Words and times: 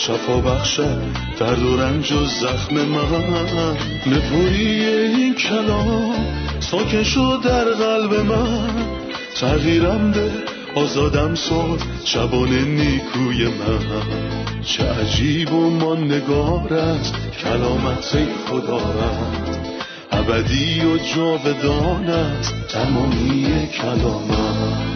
شفا 0.00 0.40
بخشد 0.40 1.02
درد 1.38 1.62
و 1.62 1.76
رنج 1.76 2.12
و 2.12 2.24
زخم 2.24 2.74
من. 2.74 3.76
نپوری 4.06 4.84
این 4.84 5.34
کلام 5.34 6.14
ساکن 6.60 7.02
شد 7.02 7.40
در 7.44 7.64
قلب 7.64 8.14
من. 8.14 8.70
تغییرم 9.40 10.10
ده 10.10 10.32
آزادم 10.74 11.34
ساد 11.34 11.82
شبان 12.04 12.48
نیکوی 12.48 13.44
من. 13.44 14.62
چه 14.64 14.84
عجیب 14.84 15.52
و 15.52 15.94
نگار 15.94 16.74
است 16.74 17.14
کلامت 17.44 18.28
خدا 18.48 18.78
رد 18.78 19.58
ابدی 20.12 20.80
و 20.80 20.98
جاودان 21.14 22.10
است 22.10 22.54
تمامی 22.68 23.68
کلامت. 23.68 24.89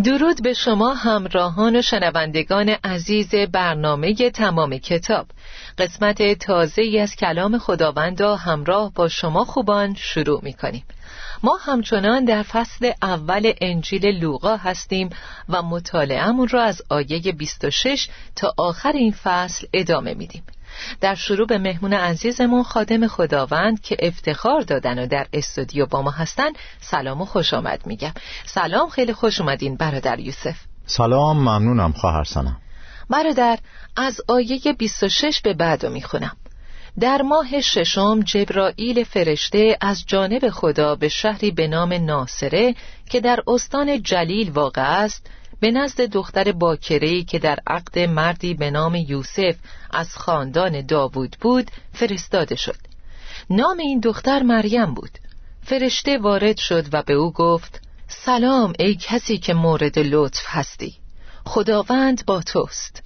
درود 0.00 0.42
به 0.42 0.52
شما 0.52 0.94
همراهان 0.94 1.76
و 1.76 1.82
شنوندگان 1.82 2.68
عزیز 2.68 3.34
برنامه 3.34 4.14
تمام 4.30 4.78
کتاب. 4.78 5.26
قسمت 5.78 6.38
تازه 6.38 6.82
ای 6.82 6.98
از 6.98 7.16
کلام 7.16 7.58
خداوند 7.58 8.20
را 8.20 8.36
همراه 8.36 8.92
با 8.94 9.08
شما 9.08 9.44
خوبان 9.44 9.94
شروع 9.94 10.40
می 10.42 10.52
کنیم 10.52 10.84
ما 11.42 11.58
همچنان 11.60 12.24
در 12.24 12.42
فصل 12.42 12.92
اول 13.02 13.52
انجیل 13.60 14.06
لوقا 14.06 14.56
هستیم 14.56 15.10
و 15.48 15.62
مطالعهمون 15.62 16.48
را 16.48 16.62
از 16.62 16.82
آیه 16.88 17.32
26 17.32 18.08
تا 18.36 18.54
آخر 18.56 18.92
این 18.92 19.12
فصل 19.22 19.66
ادامه 19.72 20.14
میدیم. 20.14 20.42
در 21.00 21.14
شروع 21.14 21.46
به 21.46 21.58
مهمون 21.58 21.92
عزیزمون 21.92 22.62
خادم 22.62 23.06
خداوند 23.06 23.80
که 23.80 23.96
افتخار 23.98 24.60
دادن 24.60 24.98
و 24.98 25.06
در 25.06 25.26
استودیو 25.32 25.86
با 25.86 26.02
ما 26.02 26.10
هستن 26.10 26.50
سلام 26.80 27.20
و 27.20 27.24
خوش 27.24 27.54
آمد 27.54 27.86
میگم. 27.86 28.12
سلام 28.46 28.88
خیلی 28.88 29.12
خوش 29.12 29.40
اومدین 29.40 29.76
برادر 29.76 30.20
یوسف. 30.20 30.56
سلام 30.86 31.36
ممنونم 31.36 31.92
خواهر 31.92 32.24
سنم. 32.24 32.56
برادر 33.10 33.58
از 33.96 34.20
آیه 34.28 34.72
26 34.78 35.40
به 35.40 35.54
بعد 35.54 35.86
می‌خونم. 35.86 36.36
در 37.00 37.22
ماه 37.22 37.60
ششم 37.60 38.20
جبرائیل 38.20 39.04
فرشته 39.04 39.78
از 39.80 40.04
جانب 40.06 40.50
خدا 40.50 40.94
به 40.94 41.08
شهری 41.08 41.50
به 41.50 41.66
نام 41.66 41.92
ناصره 41.92 42.74
که 43.10 43.20
در 43.20 43.40
استان 43.46 44.02
جلیل 44.02 44.50
واقع 44.50 45.02
است 45.02 45.26
به 45.62 45.70
نزد 45.70 46.00
دختر 46.00 46.52
باکرهی 46.52 47.24
که 47.24 47.38
در 47.38 47.58
عقد 47.66 47.98
مردی 47.98 48.54
به 48.54 48.70
نام 48.70 48.94
یوسف 48.94 49.56
از 49.90 50.16
خاندان 50.16 50.86
داوود 50.86 51.36
بود 51.40 51.70
فرستاده 51.92 52.56
شد. 52.56 52.76
نام 53.50 53.78
این 53.78 54.00
دختر 54.00 54.42
مریم 54.42 54.94
بود. 54.94 55.18
فرشته 55.62 56.18
وارد 56.18 56.56
شد 56.56 56.94
و 56.94 57.02
به 57.02 57.12
او 57.12 57.32
گفت 57.32 57.80
سلام 58.08 58.72
ای 58.78 58.94
کسی 58.94 59.38
که 59.38 59.54
مورد 59.54 59.98
لطف 59.98 60.44
هستی. 60.46 60.94
خداوند 61.44 62.26
با 62.26 62.40
توست. 62.42 63.02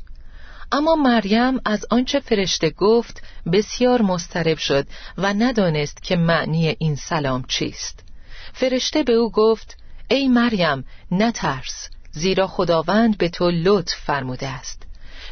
اما 0.73 0.95
مریم 0.95 1.61
از 1.65 1.87
آنچه 1.91 2.21
فرشته 2.21 2.71
گفت 2.71 3.23
بسیار 3.53 4.03
مسترب 4.03 4.59
شد 4.59 4.87
و 5.19 5.33
ندانست 5.33 6.03
که 6.03 6.17
معنی 6.17 6.77
این 6.79 6.97
سلام 6.97 7.45
چیست. 7.49 8.05
فرشته 8.53 9.03
به 9.03 9.13
او 9.13 9.31
گفت 9.31 9.77
ای 10.11 10.29
مریم 10.29 10.85
نترس. 11.11 11.89
زیرا 12.17 12.47
خداوند 12.47 13.19
به 13.19 13.29
تو 13.29 13.51
لطف 13.51 13.95
فرموده 13.95 14.49
است. 14.49 14.83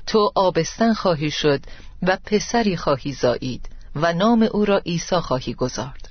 تو 0.06 0.32
آبستن 0.34 0.94
خواهی 0.94 1.30
شد 1.30 1.60
و 2.02 2.18
پسری 2.24 2.76
خواهی 2.76 3.12
زایید 3.12 3.68
و 3.96 4.12
نام 4.12 4.48
او 4.52 4.64
را 4.64 4.78
عیسی 4.78 5.20
خواهی 5.20 5.54
گذارد. 5.54 6.08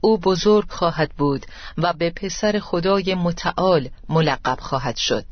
او 0.00 0.18
بزرگ 0.18 0.70
خواهد 0.70 1.10
بود 1.10 1.46
و 1.78 1.92
به 1.92 2.10
پسر 2.10 2.58
خدای 2.58 3.14
متعال 3.14 3.88
ملقب 4.08 4.60
خواهد 4.60 4.96
شد. 4.96 5.24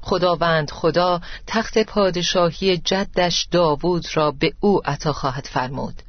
خداوند 0.00 0.70
خدا 0.70 1.20
تخت 1.46 1.78
پادشاهی 1.78 2.76
جدش 2.76 3.48
داوود 3.50 4.06
را 4.14 4.30
به 4.30 4.52
او 4.60 4.80
عطا 4.84 5.12
خواهد 5.12 5.46
فرمود. 5.46 6.02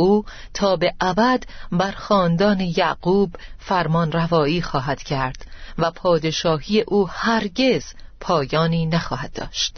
او 0.00 0.24
تا 0.54 0.76
به 0.76 0.94
ابد 1.00 1.44
بر 1.72 1.90
خاندان 1.90 2.60
یعقوب 2.60 3.36
فرمان 3.58 4.12
روایی 4.12 4.62
خواهد 4.62 5.02
کرد 5.02 5.46
و 5.78 5.90
پادشاهی 5.90 6.80
او 6.80 7.08
هرگز 7.08 7.84
پایانی 8.20 8.86
نخواهد 8.86 9.32
داشت. 9.32 9.76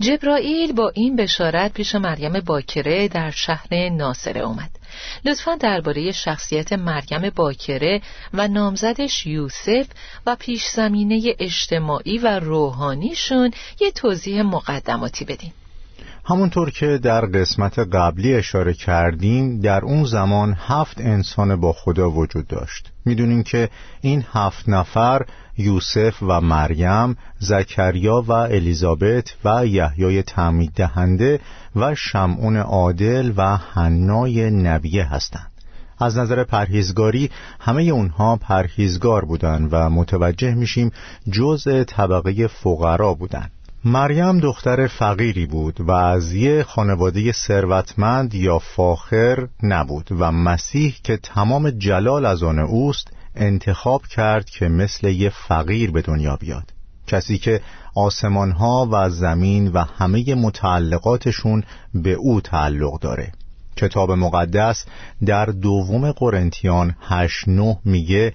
جبرائیل 0.00 0.72
با 0.72 0.88
این 0.94 1.16
بشارت 1.16 1.72
پیش 1.72 1.94
مریم 1.94 2.40
باکره 2.40 3.08
در 3.08 3.30
شهر 3.30 3.88
ناصره 3.88 4.40
اومد 4.40 4.70
لطفا 5.24 5.54
درباره 5.54 6.12
شخصیت 6.12 6.72
مریم 6.72 7.30
باکره 7.30 8.02
و 8.34 8.48
نامزدش 8.48 9.26
یوسف 9.26 9.86
و 10.26 10.36
پیش 10.36 10.68
زمینه 10.68 11.34
اجتماعی 11.38 12.18
و 12.18 12.38
روحانیشون 12.38 13.50
یه 13.80 13.90
توضیح 13.90 14.42
مقدماتی 14.42 15.24
بدین. 15.24 15.52
همونطور 16.24 16.70
که 16.70 16.98
در 16.98 17.26
قسمت 17.26 17.78
قبلی 17.78 18.34
اشاره 18.34 18.74
کردیم 18.74 19.60
در 19.60 19.80
اون 19.80 20.04
زمان 20.04 20.56
هفت 20.58 21.00
انسان 21.00 21.56
با 21.56 21.72
خدا 21.72 22.10
وجود 22.10 22.46
داشت 22.46 22.92
می‌دونیم 23.04 23.42
که 23.42 23.68
این 24.00 24.24
هفت 24.32 24.68
نفر 24.68 25.26
یوسف 25.58 26.22
و 26.22 26.40
مریم، 26.40 27.16
زکریا 27.38 28.22
و 28.22 28.32
الیزابت 28.32 29.34
و 29.44 29.66
یحیای 29.66 30.22
تعمید 30.22 30.72
دهنده 30.72 31.40
و 31.76 31.94
شمعون 31.94 32.56
عادل 32.56 33.32
و 33.36 33.56
حنای 33.56 34.50
نبیه 34.50 35.04
هستند. 35.04 35.50
از 35.98 36.18
نظر 36.18 36.44
پرهیزگاری 36.44 37.30
همه 37.60 37.82
اونها 37.82 38.36
پرهیزگار 38.36 39.24
بودند 39.24 39.68
و 39.72 39.90
متوجه 39.90 40.54
میشیم 40.54 40.90
جزء 41.32 41.84
طبقه 41.84 42.46
فقرا 42.46 43.14
بودند. 43.14 43.50
مریم 43.84 44.40
دختر 44.40 44.86
فقیری 44.86 45.46
بود 45.46 45.80
و 45.80 45.90
از 45.90 46.32
یه 46.32 46.62
خانواده 46.62 47.32
ثروتمند 47.32 48.34
یا 48.34 48.58
فاخر 48.58 49.48
نبود 49.62 50.08
و 50.18 50.32
مسیح 50.32 50.96
که 51.04 51.16
تمام 51.16 51.70
جلال 51.70 52.26
از 52.26 52.42
آن 52.42 52.58
اوست 52.58 53.08
انتخاب 53.36 54.06
کرد 54.06 54.50
که 54.50 54.68
مثل 54.68 55.08
یه 55.08 55.28
فقیر 55.48 55.90
به 55.90 56.02
دنیا 56.02 56.36
بیاد. 56.36 56.72
کسی 57.06 57.38
که 57.38 57.60
آسمانها 57.94 58.88
و 58.92 59.10
زمین 59.10 59.68
و 59.68 59.84
همه 59.98 60.34
متعلقاتشون 60.34 61.64
به 61.94 62.12
او 62.12 62.40
تعلق 62.40 63.00
داره. 63.00 63.32
کتاب 63.76 64.10
مقدس 64.10 64.84
در 65.26 65.46
دوم 65.46 66.12
قرنتیان 66.12 66.94
هشت 67.00 67.48
نه 67.48 67.78
میگه 67.84 68.32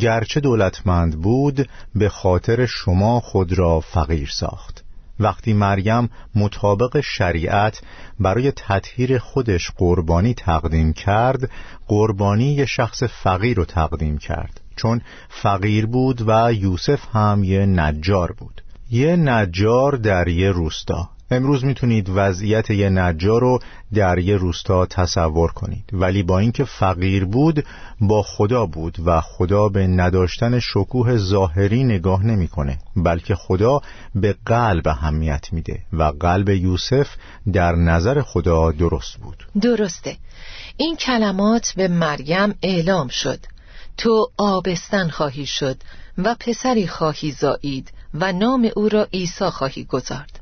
گرچه 0.00 0.40
دولتمند 0.40 1.20
بود 1.20 1.68
به 1.94 2.08
خاطر 2.08 2.66
شما 2.66 3.20
خود 3.20 3.58
را 3.58 3.80
فقیر 3.80 4.28
ساخت. 4.32 4.84
وقتی 5.20 5.52
مریم 5.52 6.10
مطابق 6.34 7.00
شریعت 7.00 7.80
برای 8.20 8.52
تطهیر 8.56 9.18
خودش 9.18 9.70
قربانی 9.76 10.34
تقدیم 10.34 10.92
کرد 10.92 11.50
قربانی 11.86 12.52
یه 12.52 12.66
شخص 12.66 13.02
فقیر 13.02 13.56
رو 13.56 13.64
تقدیم 13.64 14.18
کرد. 14.18 14.60
چون 14.76 15.00
فقیر 15.28 15.86
بود 15.86 16.22
و 16.28 16.52
یوسف 16.52 17.00
هم 17.12 17.44
یه 17.44 17.66
نجار 17.66 18.32
بود. 18.32 18.62
یه 18.90 19.16
نجار 19.16 19.92
در 19.96 20.28
یه 20.28 20.50
روستا. 20.50 21.10
امروز 21.30 21.64
می‌تونید 21.64 22.10
وضعیت 22.14 22.70
یه 22.70 22.88
نجار 22.88 23.40
رو 23.40 23.58
در 23.94 24.18
یه 24.18 24.36
روستا 24.36 24.86
تصور 24.86 25.52
کنید. 25.52 25.84
ولی 25.92 26.22
با 26.22 26.38
اینکه 26.38 26.64
فقیر 26.64 27.24
بود 27.24 27.64
با 28.00 28.22
خدا 28.22 28.66
بود 28.66 28.96
و 29.04 29.20
خدا 29.20 29.68
به 29.68 29.86
نداشتن 29.86 30.58
شکوه 30.58 31.16
ظاهری 31.16 31.84
نگاه 31.84 32.26
نمی‌کنه 32.26 32.78
بلکه 32.96 33.34
خدا 33.34 33.80
به 34.14 34.34
قلب 34.46 34.88
اهمیت 34.88 35.52
میده 35.52 35.82
و 35.92 36.02
قلب 36.02 36.48
یوسف 36.48 37.08
در 37.52 37.72
نظر 37.72 38.22
خدا 38.22 38.72
درست 38.72 39.16
بود. 39.16 39.46
درسته. 39.60 40.16
این 40.76 40.96
کلمات 40.96 41.72
به 41.76 41.88
مریم 41.88 42.54
اعلام 42.62 43.08
شد. 43.08 43.38
تو 43.96 44.30
آبستن 44.38 45.08
خواهی 45.08 45.46
شد 45.46 45.76
و 46.18 46.36
پسری 46.40 46.86
خواهی 46.86 47.30
زایید 47.30 47.92
و 48.14 48.32
نام 48.32 48.70
او 48.76 48.88
را 48.88 49.08
عیسی 49.12 49.50
خواهی 49.50 49.84
گذارد. 49.84 50.39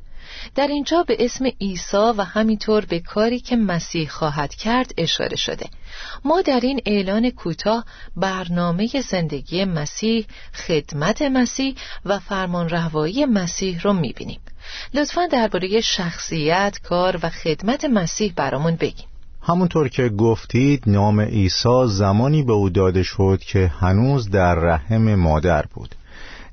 در 0.55 0.67
اینجا 0.67 1.03
به 1.03 1.17
اسم 1.19 1.45
عیسی 1.61 2.13
و 2.19 2.25
همینطور 2.25 2.85
به 2.85 3.01
کاری 3.01 3.41
که 3.41 3.57
مسیح 3.57 4.09
خواهد 4.09 4.55
کرد 4.55 4.93
اشاره 4.97 5.37
شده. 5.37 5.67
ما 6.25 6.41
در 6.41 6.61
این 6.63 6.81
اعلان 6.87 7.31
کوتاه 7.31 7.85
برنامه 8.17 8.89
زندگی 9.11 9.65
مسیح 9.65 10.27
خدمت 10.55 11.23
مسیح 11.23 11.75
و 12.05 12.19
فرمان 12.19 12.69
روایی 12.69 13.27
مسیح 13.27 13.81
رو 13.83 13.93
می‌بینیم. 13.93 14.41
لطفا 14.95 15.27
درباره 15.27 15.81
شخصیت، 15.81 16.79
کار 16.85 17.19
و 17.23 17.29
خدمت 17.29 17.85
مسیح 17.85 18.33
برامون 18.37 18.77
بگین. 18.77 19.07
همونطور 19.43 19.89
که 19.89 20.09
گفتید 20.09 20.83
نام 20.87 21.21
عیسی 21.21 21.87
زمانی 21.87 22.43
به 22.43 22.53
او 22.53 22.71
داده 22.71 23.03
شد 23.03 23.39
که 23.47 23.73
هنوز 23.81 24.31
در 24.31 24.55
رحم 24.55 25.15
مادر 25.15 25.65
بود. 25.75 25.95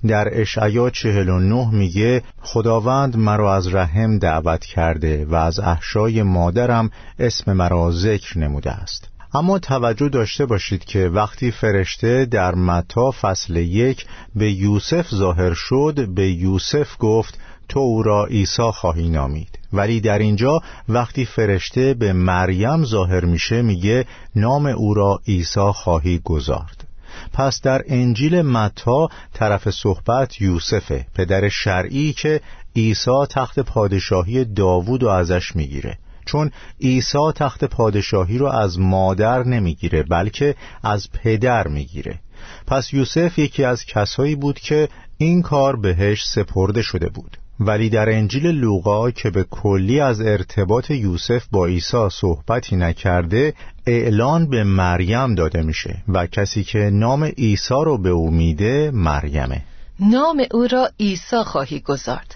در 0.08 0.42
اشعیا 0.42 0.90
49 0.90 1.70
میگه 1.72 2.24
خداوند 2.42 3.18
مرا 3.18 3.56
از 3.56 3.74
رحم 3.76 4.18
دعوت 4.18 4.66
کرده 4.66 5.26
و 5.26 5.36
از 5.36 5.60
احشای 5.60 6.24
مادرم 6.24 6.90
اسم 7.20 7.54
مرا 7.54 7.92
ذکر 7.92 8.40
نموده 8.40 8.72
است. 8.72 9.08
اما 9.34 9.60
توجه 9.60 10.10
داشته 10.10 10.46
باشید 10.46 10.86
که 10.86 11.08
وقتی 11.08 11.52
فرشته 11.52 12.26
در 12.26 12.56
متا 12.56 13.12
فصل 13.22 13.56
یک 13.56 14.06
به 14.36 14.52
یوسف 14.52 15.16
ظاهر 15.16 15.54
شد 15.54 16.08
به 16.16 16.32
یوسف 16.32 16.88
گفت 17.00 17.40
تو 17.70 17.80
او 17.80 18.04
را 18.04 18.26
عیسی 18.26 18.72
خواهی 18.74 19.10
نامید. 19.10 19.60
ولی 19.74 20.02
در 20.02 20.20
اینجا 20.20 20.62
وقتی 20.90 21.26
فرشته 21.26 21.94
به 21.94 22.14
مریم 22.14 22.86
ظاهر 22.86 23.26
میشه 23.26 23.62
میگه 23.62 24.06
نام 24.36 24.66
او 24.66 24.94
را 24.94 25.20
عیسی 25.28 25.72
خواهی 25.74 26.22
گذارد. 26.24 26.88
پس 27.34 27.62
در 27.62 27.82
انجیل 27.88 28.42
متا 28.42 29.10
طرف 29.34 29.70
صحبت 29.70 30.42
یوسفه 30.42 31.06
پدر 31.16 31.50
شرعی 31.50 32.14
که 32.14 32.42
عیسی 32.76 33.26
تخت 33.30 33.60
پادشاهی 33.60 34.46
داوود 34.46 35.04
و 35.04 35.08
ازش 35.08 35.56
می‌گیره. 35.56 35.98
چون 36.26 36.52
عیسی 36.82 37.32
تخت 37.36 37.64
پادشاهی 37.64 38.38
رو 38.38 38.46
از 38.46 38.80
مادر 38.80 39.44
نمی‌گیره 39.44 40.04
بلکه 40.04 40.56
از 40.84 41.12
پدر 41.12 41.68
می‌گیره. 41.68 42.20
پس 42.68 42.94
یوسف 42.94 43.40
یکی 43.40 43.64
از 43.64 43.86
کسایی 43.86 44.36
بود 44.36 44.60
که 44.60 44.90
این 45.18 45.42
کار 45.42 45.76
بهش 45.76 46.26
سپرده 46.26 46.82
شده 46.82 47.10
بود. 47.10 47.38
ولی 47.60 47.90
در 47.90 48.10
انجیل 48.10 48.48
لوقا 48.48 49.12
که 49.12 49.30
به 49.30 49.44
کلی 49.44 50.00
از 50.00 50.22
ارتباط 50.22 50.92
یوسف 50.92 51.46
با 51.52 51.66
عیسی 51.66 52.10
صحبتی 52.12 52.76
نکرده 52.76 53.54
اعلان 53.86 54.50
به 54.50 54.64
مریم 54.64 55.36
داده 55.36 55.62
میشه 55.62 56.04
و 56.08 56.28
کسی 56.28 56.64
که 56.64 56.80
نام 56.80 57.24
عیسی 57.24 57.74
رو 57.74 57.98
به 57.98 58.10
او 58.10 58.32
میده 58.32 58.92
مریمه. 58.94 59.62
نام 60.00 60.46
او 60.52 60.68
را 60.68 60.90
عیسی 61.00 61.44
خواهی 61.44 61.80
گذارد 61.80 62.36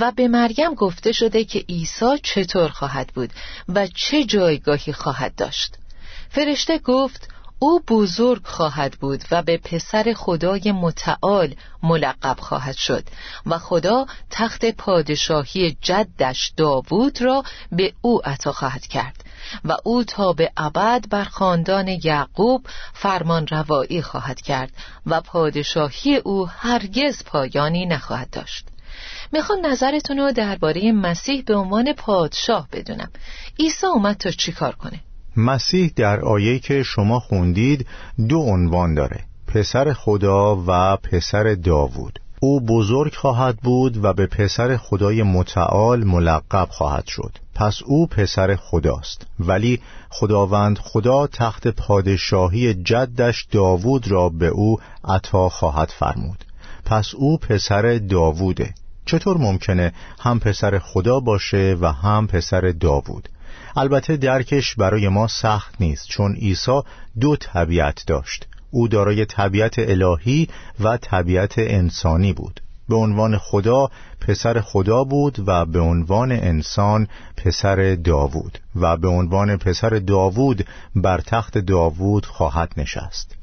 و 0.00 0.12
به 0.16 0.28
مریم 0.28 0.74
گفته 0.74 1.12
شده 1.12 1.44
که 1.44 1.64
عیسی 1.68 2.18
چطور 2.22 2.68
خواهد 2.68 3.10
بود 3.14 3.30
و 3.68 3.86
چه 3.86 4.24
جایگاهی 4.24 4.92
خواهد 4.92 5.34
داشت. 5.34 5.76
فرشته 6.28 6.78
گفت 6.78 7.28
او 7.62 7.80
بزرگ 7.88 8.46
خواهد 8.46 8.92
بود 9.00 9.24
و 9.30 9.42
به 9.42 9.56
پسر 9.56 10.14
خدای 10.16 10.72
متعال 10.72 11.54
ملقب 11.82 12.36
خواهد 12.40 12.76
شد 12.76 13.04
و 13.46 13.58
خدا 13.58 14.06
تخت 14.30 14.64
پادشاهی 14.64 15.76
جدش 15.80 16.52
داوود 16.56 17.22
را 17.22 17.44
به 17.72 17.92
او 18.00 18.20
عطا 18.24 18.52
خواهد 18.52 18.86
کرد 18.86 19.24
و 19.64 19.76
او 19.84 20.04
تا 20.04 20.32
به 20.32 20.52
ابد 20.56 21.04
بر 21.10 21.24
خاندان 21.24 21.88
یعقوب 21.88 22.66
فرمان 22.92 23.46
روایی 23.46 24.02
خواهد 24.02 24.40
کرد 24.40 24.70
و 25.06 25.20
پادشاهی 25.20 26.16
او 26.16 26.48
هرگز 26.48 27.24
پایانی 27.24 27.86
نخواهد 27.86 28.30
داشت. 28.30 28.66
می‌خوام 29.32 29.66
نظرتون 29.66 30.18
رو 30.18 30.32
درباره 30.32 30.92
مسیح 30.92 31.42
به 31.42 31.56
عنوان 31.56 31.92
پادشاه 31.92 32.68
بدونم. 32.72 33.10
عیسی 33.58 33.86
اومد 33.86 34.16
تا 34.16 34.30
چیکار 34.30 34.74
کنه؟ 34.74 35.00
مسیح 35.40 35.92
در 35.96 36.20
آیه 36.20 36.58
که 36.58 36.82
شما 36.82 37.20
خوندید 37.20 37.86
دو 38.28 38.38
عنوان 38.38 38.94
داره 38.94 39.20
پسر 39.46 39.92
خدا 39.92 40.64
و 40.66 40.96
پسر 40.96 41.54
داوود. 41.54 42.20
او 42.40 42.60
بزرگ 42.60 43.14
خواهد 43.14 43.56
بود 43.56 44.04
و 44.04 44.12
به 44.12 44.26
پسر 44.26 44.76
خدای 44.76 45.22
متعال 45.22 46.04
ملقب 46.04 46.68
خواهد 46.70 47.06
شد. 47.06 47.32
پس 47.54 47.80
او 47.84 48.06
پسر 48.06 48.56
خداست. 48.56 49.26
ولی 49.40 49.80
خداوند 50.10 50.78
خدا 50.78 51.26
تخت 51.26 51.68
پادشاهی 51.68 52.74
جدش 52.74 53.46
داوود 53.50 54.10
را 54.10 54.28
به 54.28 54.46
او 54.46 54.80
عطا 55.04 55.48
خواهد 55.48 55.92
فرمود. 55.98 56.44
پس 56.84 57.14
او 57.14 57.38
پسر 57.38 58.00
داووده. 58.08 58.74
چطور 59.06 59.36
ممکنه 59.38 59.92
هم 60.20 60.40
پسر 60.40 60.78
خدا 60.78 61.20
باشه 61.20 61.76
و 61.80 61.92
هم 61.92 62.26
پسر 62.26 62.74
داوود؟ 62.80 63.28
البته 63.76 64.16
درکش 64.16 64.74
برای 64.74 65.08
ما 65.08 65.26
سخت 65.26 65.74
نیست 65.80 66.06
چون 66.08 66.34
عیسی 66.34 66.80
دو 67.20 67.36
طبیعت 67.36 68.04
داشت. 68.06 68.46
او 68.70 68.88
دارای 68.88 69.24
طبیعت 69.24 69.74
الهی 69.78 70.48
و 70.80 70.96
طبیعت 70.96 71.54
انسانی 71.58 72.32
بود. 72.32 72.60
به 72.88 72.96
عنوان 72.96 73.38
خدا 73.38 73.90
پسر 74.20 74.60
خدا 74.60 75.04
بود 75.04 75.48
و 75.48 75.66
به 75.66 75.80
عنوان 75.80 76.32
انسان 76.32 77.08
پسر 77.36 77.94
داوود. 78.04 78.58
و 78.76 78.96
به 78.96 79.08
عنوان 79.08 79.56
پسر 79.56 79.90
داوود 79.90 80.66
بر 80.96 81.20
تخت 81.20 81.58
داوود 81.58 82.26
خواهد 82.26 82.72
نشست. 82.76 83.39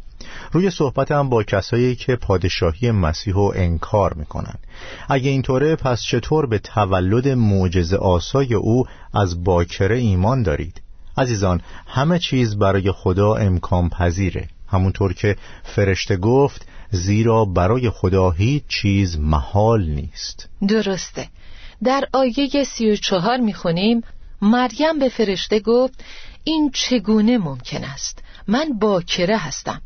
روی 0.51 0.71
صحبتم 0.71 1.29
با 1.29 1.43
کسایی 1.43 1.95
که 1.95 2.15
پادشاهی 2.15 2.91
مسیح 2.91 3.33
رو 3.33 3.53
انکار 3.55 4.13
می‌کنن. 4.13 4.55
اگه 5.09 5.29
اینطوره 5.29 5.75
پس 5.75 6.01
چطور 6.01 6.45
به 6.45 6.59
تولد 6.59 7.27
معجزه 7.27 7.97
آسای 7.97 8.53
او 8.53 8.85
از 9.13 9.43
باکره 9.43 9.97
ایمان 9.97 10.43
دارید؟ 10.43 10.81
عزیزان 11.17 11.61
همه 11.87 12.19
چیز 12.19 12.57
برای 12.57 12.91
خدا 12.91 13.35
امکان 13.35 13.89
پذیره. 13.89 14.47
همونطور 14.67 15.13
که 15.13 15.35
فرشته 15.63 16.17
گفت 16.17 16.67
زیرا 16.91 17.45
برای 17.45 17.89
خدا 17.89 18.31
هیچ 18.31 18.63
چیز 18.67 19.19
محال 19.19 19.89
نیست. 19.89 20.49
درسته. 20.67 21.29
در 21.83 22.03
آیه 22.13 22.63
سی 22.63 22.91
و 22.91 22.95
چهار 22.95 23.37
می‌خونیم 23.37 24.03
مریم 24.41 24.99
به 24.99 25.09
فرشته 25.09 25.59
گفت 25.59 26.03
این 26.43 26.71
چگونه 26.73 27.37
ممکن 27.37 27.83
است؟ 27.83 28.23
من 28.47 28.65
باکره 28.81 29.37
هستم. 29.37 29.81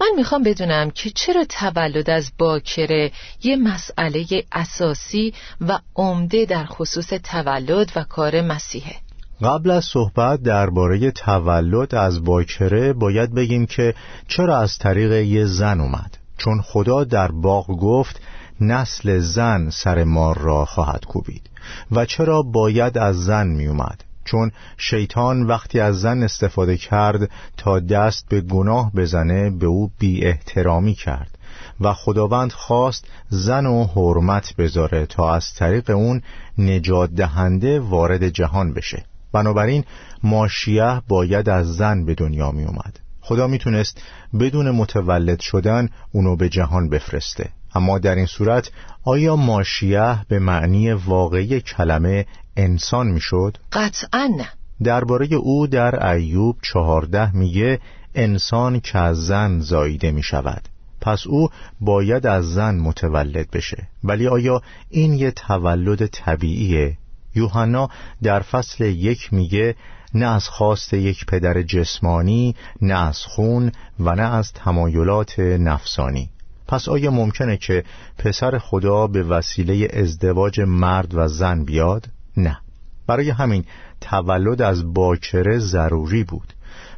من 0.00 0.10
می‌خوام 0.16 0.42
بدونم 0.42 0.90
که 0.90 1.10
چرا 1.10 1.44
تولد 1.44 2.10
از 2.10 2.32
باکره 2.38 3.12
یه 3.42 3.56
مسئله 3.56 4.26
اساسی 4.52 5.34
و 5.60 5.78
عمده 5.96 6.44
در 6.44 6.64
خصوص 6.64 7.08
تولد 7.08 7.92
و 7.96 8.04
کار 8.04 8.40
مسیحه. 8.40 8.94
قبل 9.42 9.70
از 9.70 9.84
صحبت 9.84 10.42
درباره 10.42 11.10
تولد 11.10 11.94
از 11.94 12.24
باکره 12.24 12.92
باید 12.92 13.34
بگیم 13.34 13.66
که 13.66 13.94
چرا 14.28 14.58
از 14.58 14.78
طریق 14.78 15.12
یه 15.12 15.44
زن 15.44 15.80
اومد؟ 15.80 16.18
چون 16.38 16.62
خدا 16.62 17.04
در 17.04 17.28
باغ 17.28 17.66
گفت 17.66 18.20
نسل 18.60 19.18
زن 19.18 19.70
سر 19.70 20.04
مار 20.04 20.38
را 20.38 20.64
خواهد 20.64 21.04
کوبید. 21.04 21.50
و 21.92 22.04
چرا 22.04 22.42
باید 22.42 22.98
از 22.98 23.24
زن 23.24 23.46
می 23.46 23.66
اومد 23.66 24.04
چون 24.24 24.52
شیطان 24.76 25.42
وقتی 25.42 25.80
از 25.80 26.00
زن 26.00 26.22
استفاده 26.22 26.76
کرد 26.76 27.30
تا 27.56 27.80
دست 27.80 28.28
به 28.28 28.40
گناه 28.40 28.92
بزنه 28.92 29.50
به 29.50 29.66
او 29.66 29.90
بی 29.98 30.24
احترامی 30.24 30.94
کرد 30.94 31.38
و 31.80 31.92
خداوند 31.92 32.52
خواست 32.52 33.04
زن 33.28 33.66
و 33.66 33.84
حرمت 33.84 34.56
بذاره 34.56 35.06
تا 35.06 35.34
از 35.34 35.54
طریق 35.54 35.90
اون 35.90 36.22
نجات 36.58 37.10
دهنده 37.10 37.80
وارد 37.80 38.28
جهان 38.28 38.72
بشه. 38.72 39.04
بنابراین 39.32 39.84
ماشیه 40.22 41.02
باید 41.08 41.48
از 41.48 41.76
زن 41.76 42.04
به 42.04 42.14
دنیا 42.14 42.50
می 42.50 42.64
اومد 42.64 43.00
خدا 43.20 43.46
می‌تونست 43.46 44.02
بدون 44.40 44.70
متولد 44.70 45.40
شدن 45.40 45.88
اونو 46.12 46.36
به 46.36 46.48
جهان 46.48 46.88
بفرسته. 46.88 47.48
اما 47.74 47.98
در 47.98 48.14
این 48.14 48.26
صورت 48.26 48.70
آیا 49.04 49.36
ماشیه 49.36 50.16
به 50.28 50.38
معنی 50.38 50.92
واقعی 50.92 51.60
کلمه 51.60 52.26
انسان 52.56 53.06
می‌شد؟ 53.06 53.56
قطعا 53.72 54.28
نه 54.36 54.48
درباره 54.84 55.34
او 55.34 55.66
در 55.66 56.06
ایوب 56.06 56.56
چهارده 56.62 57.36
میگه 57.36 57.80
انسان 58.14 58.80
که 58.80 58.98
از 58.98 59.26
زن 59.26 59.60
زاییده 59.60 60.10
می 60.10 60.22
شود 60.22 60.62
پس 61.00 61.26
او 61.26 61.48
باید 61.80 62.26
از 62.26 62.44
زن 62.52 62.74
متولد 62.74 63.50
بشه 63.50 63.88
ولی 64.04 64.28
آیا 64.28 64.62
این 64.90 65.12
یه 65.12 65.30
تولد 65.30 66.06
طبیعیه؟ 66.06 66.96
یوحنا 67.34 67.88
در 68.22 68.40
فصل 68.40 68.84
یک 68.84 69.32
میگه 69.32 69.74
نه 70.14 70.26
از 70.26 70.48
خواست 70.48 70.94
یک 70.94 71.26
پدر 71.26 71.62
جسمانی 71.62 72.54
نه 72.82 73.06
از 73.06 73.18
خون 73.18 73.72
و 74.00 74.14
نه 74.14 74.34
از 74.34 74.52
تمایلات 74.52 75.38
نفسانی 75.38 76.30
پس 76.72 76.88
آیا 76.88 77.10
ممکنه 77.10 77.56
که 77.56 77.84
پسر 78.18 78.58
خدا 78.58 79.06
به 79.06 79.22
وسیله 79.22 79.88
ازدواج 79.92 80.60
مرد 80.60 81.14
و 81.14 81.28
زن 81.28 81.64
بیاد؟ 81.64 82.08
نه. 82.36 82.58
برای 83.06 83.30
همین 83.30 83.64
تولد 84.00 84.62
از 84.62 84.94
باکره 84.94 85.58
ضروری 85.58 86.24
بود. 86.24 86.52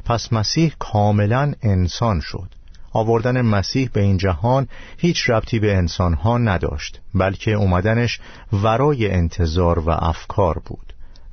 پس 0.05 0.33
مسیح 0.33 0.73
کاملا 0.79 1.53
انسان 1.61 2.19
شد. 2.19 2.49
آوردن 2.91 3.41
مسیح 3.41 3.89
به 3.93 4.01
این 4.01 4.17
جهان 4.17 4.67
هیچ 4.97 5.29
ربطی 5.29 5.59
به 5.59 5.77
انسانها 5.77 6.37
نداشت 6.37 7.01
بلکه 7.13 7.51
اومدنش 7.51 8.19
ورای 8.53 9.11
انتظار 9.11 9.79
و 9.79 9.89
افکار 9.89 10.61
بود. 10.65 10.84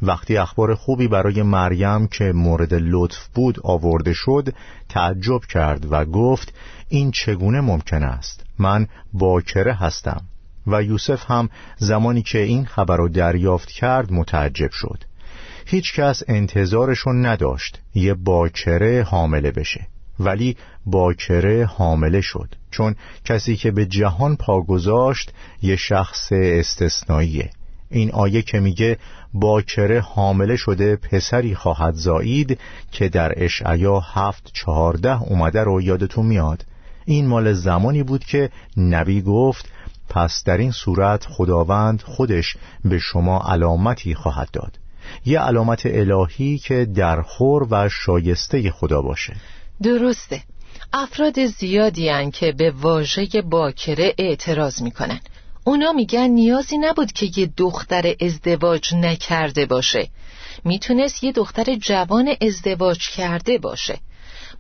وقتی 0.03 0.37
اخبار 0.37 0.75
خوبی 0.75 1.09
برای 1.09 1.43
مریم 1.43 2.07
که 2.07 2.25
مورد 2.25 2.75
لطف 2.75 3.27
بود 3.35 3.61
آورده 3.63 4.13
شد 4.13 4.55
تعجب 4.89 5.41
کرد 5.49 5.93
و 5.93 6.05
گفت 6.05 6.55
این 6.89 7.11
چگونه 7.11 7.61
ممکن 7.61 8.03
است؟ 8.03 8.45
من 8.59 8.87
باکره 9.13 9.75
هستم. 9.75 10.23
و 10.67 10.83
یوسف 10.83 11.31
هم 11.31 11.49
زمانی 11.77 12.23
که 12.23 12.39
این 12.39 12.65
خبر 12.65 12.97
رو 12.97 13.09
دریافت 13.09 13.69
کرد 13.69 14.13
متعجب 14.13 14.71
شد. 14.71 15.05
هیچ 15.67 15.95
کس 15.95 16.23
انتظارشون 16.29 17.27
نداشت 17.27 17.81
یه 17.95 18.15
باکره 18.15 19.03
حامله 19.03 19.51
بشه. 19.51 19.87
ولی 20.21 20.57
باکره 20.87 21.65
حامله 21.65 22.21
شد. 22.21 22.55
چون 22.71 22.95
کسی 23.25 23.57
که 23.57 23.71
به 23.71 23.87
جهان 23.87 24.37
پا 24.37 24.61
گذاشت 24.61 25.33
یه 25.63 25.77
شخص 25.77 26.33
استثنائیه. 26.33 27.51
این 27.93 28.11
آیه 28.13 28.43
که 28.43 28.61
میگه 28.61 28.99
باکره 29.35 30.01
حامله 30.01 30.57
شده 30.57 30.97
پسری 30.97 31.55
خواهد 31.55 31.95
زایید 31.95 32.59
که 32.93 33.09
در 33.09 33.33
اشعیا 33.37 34.01
هفت 34.01 34.51
چهارده 34.53 35.23
اومده 35.23 35.61
رو 35.65 35.83
یادتون 35.83 36.27
میاد. 36.27 36.65
این 37.05 37.27
مال 37.27 37.53
زمانی 37.53 38.03
بود 38.03 38.25
که 38.25 38.51
نبی 38.77 39.23
گفت 39.23 39.69
پس 40.09 40.43
در 40.45 40.59
این 40.59 40.71
صورت 40.71 41.27
خداوند 41.27 42.03
خودش 42.03 42.57
به 42.85 42.99
شما 42.99 43.43
علامتی 43.49 44.15
خواهد 44.15 44.49
داد. 44.53 44.79
یه 45.25 45.41
علامت 45.41 45.83
الهی 45.87 46.59
که 46.59 46.85
درخور 46.85 47.67
و 47.71 47.89
شایسته 47.89 48.71
خدا 48.71 49.03
باشه. 49.03 49.37
درسته. 49.83 50.43
افراد 50.93 51.47
زیادی 51.47 52.09
هن 52.09 52.31
که 52.31 52.53
به 52.53 52.71
واژه 52.71 53.43
باکره 53.51 54.15
اعتراض 54.19 54.83
می‌کنن. 54.83 55.21
اونا 55.65 55.93
میگن 55.93 56.27
نیازی 56.27 56.79
نبود 56.79 57.13
که 57.13 57.31
یه 57.37 57.51
دختر 57.57 58.15
ازدواج 58.21 58.95
نکرده 58.95 59.67
باشه. 59.67 60.09
می‌تونست 60.65 61.25
یه 61.25 61.33
دختر 61.33 61.75
جوان 61.75 62.35
ازدواج 62.41 63.09
کرده 63.09 63.59
باشه. 63.59 63.99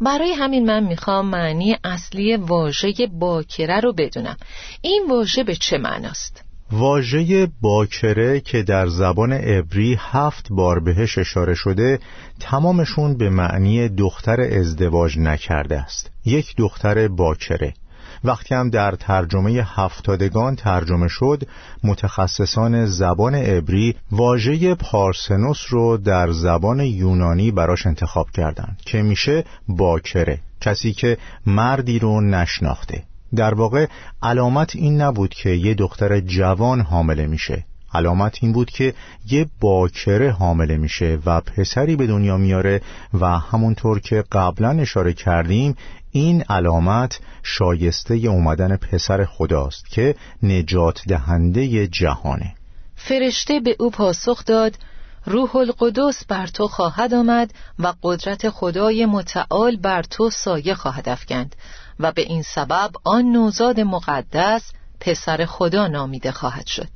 برای 0.00 0.32
همین 0.32 0.66
من 0.66 0.84
می‌خوام 0.84 1.26
معنی 1.26 1.76
اصلی 1.84 2.36
واژه 2.36 2.92
باکره 3.12 3.80
رو 3.80 3.92
بدونم. 3.92 4.36
این 4.80 5.06
واژه 5.10 5.44
به 5.44 5.56
چه 5.56 5.78
معناست؟ 5.78 6.44
واژه 6.72 7.48
باکره 7.60 8.40
که 8.40 8.62
در 8.62 8.86
زبان 8.86 9.32
عبری 9.32 9.96
هفت 10.00 10.46
بار 10.50 10.80
بهش 10.80 11.18
اشاره 11.18 11.54
شده 11.54 11.98
تمامشون 12.40 13.16
به 13.16 13.30
معنی 13.30 13.88
دختر 13.88 14.40
ازدواج 14.40 15.18
نکرده 15.18 15.78
است. 15.78 16.10
یک 16.24 16.56
دختر 16.56 17.08
باکره. 17.08 17.74
وقتی 18.24 18.54
هم 18.54 18.70
در 18.70 18.94
ترجمه 18.94 19.66
هفتادگان 19.66 20.56
ترجمه 20.56 21.08
شد 21.08 21.42
متخصصان 21.84 22.86
زبان 22.86 23.34
عبری 23.34 23.96
واژه 24.12 24.74
پارسنوس 24.74 25.64
رو 25.68 25.96
در 25.96 26.30
زبان 26.30 26.80
یونانی 26.80 27.50
براش 27.50 27.86
انتخاب 27.86 28.30
کردند 28.30 28.80
که 28.84 29.02
میشه 29.02 29.44
باکره 29.68 30.40
کسی 30.60 30.92
که 30.92 31.18
مردی 31.46 31.98
رو 31.98 32.20
نشناخته. 32.20 33.02
در 33.36 33.54
واقع 33.54 33.86
علامت 34.22 34.76
این 34.76 35.00
نبود 35.00 35.34
که 35.34 35.50
یه 35.50 35.74
دختر 35.74 36.20
جوان 36.20 36.80
حامله 36.80 37.26
میشه. 37.26 37.64
علامت 37.94 38.38
این 38.42 38.52
بود 38.52 38.70
که 38.70 38.94
یه 39.30 39.46
باکره 39.60 40.30
حامله 40.30 40.76
میشه 40.76 41.18
و 41.26 41.40
پسری 41.40 41.96
به 41.96 42.06
دنیا 42.06 42.36
میاره 42.36 42.80
و 43.14 43.26
همونطور 43.26 44.00
که 44.00 44.24
قبلا 44.32 44.70
اشاره 44.70 45.12
کردیم 45.12 45.76
این 46.10 46.42
علامت 46.42 47.20
شایسته 47.42 48.14
اومدن 48.14 48.76
پسر 48.76 49.24
خداست 49.24 49.88
که 49.90 50.14
نجات 50.42 51.02
دهنده 51.08 51.86
جهانه. 51.86 52.54
فرشته 52.96 53.60
به 53.60 53.76
او 53.78 53.90
پاسخ 53.90 54.44
داد 54.44 54.78
روح 55.26 55.56
القدس 55.56 56.24
بر 56.24 56.46
تو 56.46 56.68
خواهد 56.68 57.14
آمد 57.14 57.54
و 57.78 57.92
قدرت 58.02 58.50
خدای 58.50 59.06
متعال 59.06 59.76
بر 59.76 60.02
تو 60.02 60.30
سایه 60.30 60.74
خواهد 60.74 61.08
افکند 61.08 61.56
و 62.00 62.12
به 62.12 62.22
این 62.22 62.42
سبب 62.42 62.90
آن 63.04 63.24
نوزاد 63.32 63.80
مقدس 63.80 64.72
پسر 65.00 65.44
خدا 65.44 65.86
نامیده 65.86 66.32
خواهد 66.32 66.66
شد. 66.66 66.88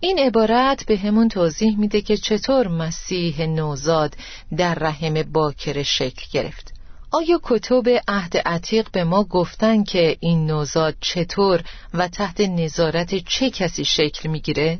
این 0.00 0.18
عبارت 0.18 0.86
به 0.86 0.96
همون 0.96 1.28
توضیح 1.28 1.78
میده 1.78 2.00
که 2.00 2.16
چطور 2.16 2.68
مسیح 2.68 3.46
نوزاد 3.46 4.16
در 4.56 4.74
رحم 4.74 5.22
باکر 5.32 5.82
شکل 5.82 6.22
گرفت. 6.32 6.74
آیا 7.10 7.40
کتب 7.42 7.82
عهد 8.08 8.36
عتیق 8.36 8.88
به 8.92 9.04
ما 9.04 9.24
گفتن 9.24 9.84
که 9.84 10.16
این 10.20 10.46
نوزاد 10.46 10.94
چطور 11.00 11.62
و 11.94 12.08
تحت 12.08 12.40
نظارت 12.40 13.14
چه 13.14 13.50
کسی 13.50 13.84
شکل 13.84 14.28
می‌گیره؟ 14.28 14.78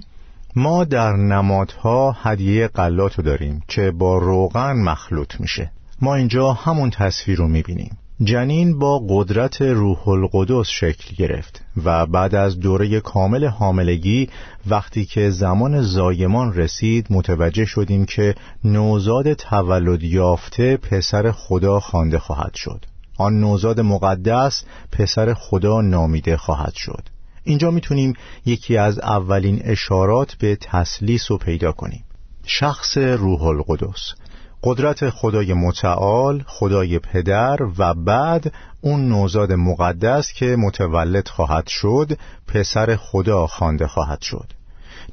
ما 0.56 0.84
در 0.84 1.12
نمادها 1.12 2.16
هدیه 2.22 2.68
قلاتو 2.68 3.22
داریم 3.22 3.62
که 3.68 3.90
با 3.90 4.18
روغن 4.18 4.72
مخلوط 4.72 5.40
میشه. 5.40 5.70
ما 6.00 6.14
اینجا 6.14 6.52
همون 6.52 6.90
تصویر 6.90 7.38
رو 7.38 7.48
می‌بینیم. 7.48 7.97
جنین 8.24 8.78
با 8.78 9.02
قدرت 9.08 9.62
روح 9.62 10.08
القدس 10.08 10.68
شکل 10.68 11.14
گرفت 11.16 11.64
و 11.84 12.06
بعد 12.06 12.34
از 12.34 12.60
دوره 12.60 13.00
کامل 13.00 13.44
حاملگی 13.44 14.28
وقتی 14.66 15.04
که 15.04 15.30
زمان 15.30 15.82
زایمان 15.82 16.54
رسید 16.54 17.06
متوجه 17.10 17.64
شدیم 17.64 18.04
که 18.04 18.34
نوزاد 18.64 19.32
تولد 19.32 20.02
یافته 20.02 20.76
پسر 20.76 21.32
خدا 21.32 21.80
خوانده 21.80 22.18
خواهد 22.18 22.54
شد. 22.54 22.84
آن 23.18 23.40
نوزاد 23.40 23.80
مقدس 23.80 24.64
پسر 24.92 25.34
خدا 25.34 25.80
نامیده 25.80 26.36
خواهد 26.36 26.74
شد. 26.74 27.02
اینجا 27.44 27.70
می‌تونیم 27.70 28.14
یکی 28.46 28.76
از 28.76 28.98
اولین 28.98 29.60
اشارات 29.64 30.34
به 30.34 30.56
تسلیس 30.56 31.30
رو 31.30 31.38
پیدا 31.38 31.72
کنیم. 31.72 32.04
شخص 32.46 32.98
روح 32.98 33.42
القدس. 33.42 34.14
قدرت 34.62 35.10
خدای 35.10 35.54
متعال 35.54 36.44
خدای 36.46 36.98
پدر 36.98 37.58
و 37.78 37.94
بعد 37.94 38.52
اون 38.80 39.08
نوزاد 39.08 39.52
مقدس 39.52 40.32
که 40.32 40.56
متولد 40.56 41.28
خواهد 41.28 41.66
شد 41.66 42.18
پسر 42.46 42.96
خدا 42.96 43.46
خوانده 43.46 43.86
خواهد 43.86 44.20
شد. 44.22 44.52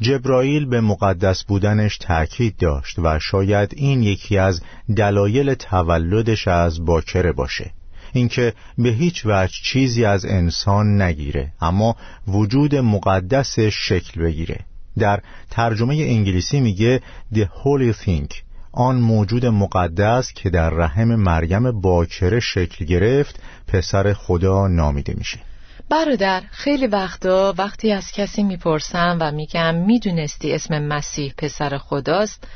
جبرائیل 0.02 0.66
به 0.66 0.82
مقدس 0.82 1.44
بودنش 1.44 1.98
تأکید 1.98 2.58
داشت 2.58 3.00
و 3.00 3.20
شاید 3.20 3.74
این 3.76 4.04
یکی 4.04 4.38
از 4.38 4.62
دلایل 4.96 5.54
تولدش 5.54 6.48
از 6.48 6.86
باکره 6.86 7.32
باشه. 7.32 7.72
اینکه 8.14 8.54
به 8.78 8.90
هیچ 8.90 9.26
وجه 9.26 9.54
چیزی 9.64 10.06
از 10.06 10.26
انسان 10.26 11.02
نگیره 11.02 11.54
اما 11.62 11.96
وجود 12.28 12.76
مقدسش 12.76 13.76
شکل 13.80 14.22
بگیره. 14.22 14.60
در 14.98 15.22
ترجمه 15.52 15.96
انگلیسی 15.96 16.60
میگه 16.60 17.02
The 17.34 17.44
Holy 17.64 18.06
Thing 18.06 18.45
آن 18.76 18.96
موجود 18.96 19.46
مقدس 19.46 20.34
که 20.34 20.50
در 20.50 20.70
رحم 20.70 21.16
مریم 21.16 21.82
باکره 21.82 22.40
شکل 22.40 22.86
گرفت 22.86 23.40
پسر 23.68 24.14
خدا 24.14 24.68
نامیده 24.68 25.14
میشه. 25.18 25.40
برادر 25.90 26.44
خیلی 26.52 26.88
وقتا 26.88 27.54
وقتی 27.58 27.92
از 27.92 28.12
کسی 28.12 28.44
می‌پرسم 28.44 29.18
و 29.22 29.32
میگم 29.32 29.76
می‌دونستی 29.76 30.54
اسم 30.54 30.80
مسیح 30.80 31.34
پسر 31.38 31.78
خداست 31.78 32.48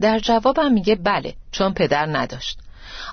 در 0.00 0.18
جوابم 0.18 0.72
میگه 0.72 0.94
بله 0.94 1.34
چون 1.52 1.74
پدر 1.74 2.06
نداشت. 2.06 2.58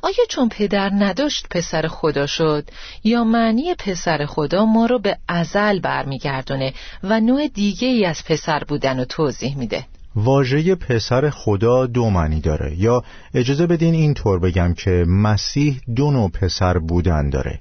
آیا 0.04 0.26
چون 0.30 0.50
پدر 0.50 0.92
نداشت 0.94 1.48
پسر 1.52 1.88
خدا 1.88 2.28
شد 2.28 2.70
یا 3.04 3.24
معنی 3.24 3.76
پسر 3.76 4.26
خدا 4.26 4.66
ما 4.66 4.86
رو 4.86 5.00
به 5.00 5.18
ازل 5.28 5.80
برمیگردونه 5.80 6.74
و 7.04 7.20
نوع 7.20 7.48
دیگه 7.48 7.88
ای 7.88 8.06
از 8.06 8.26
پسر 8.26 8.64
بودن 8.68 9.00
رو 9.00 9.06
توضیح 9.06 9.58
میده؟ 9.58 9.86
واژه 10.20 10.76
پسر 10.76 11.30
خدا 11.30 11.86
دو 11.86 12.10
معنی 12.10 12.42
داره. 12.42 12.76
یا 12.80 13.04
اجازه 13.34 13.68
بدین 13.68 13.94
این 13.94 14.14
طور 14.14 14.40
بگم 14.40 14.74
که 14.74 15.06
مسیح 15.08 15.82
دو 15.96 16.12
نوع 16.12 16.30
پسر 16.30 16.78
بودن 16.78 17.30
داره. 17.30 17.60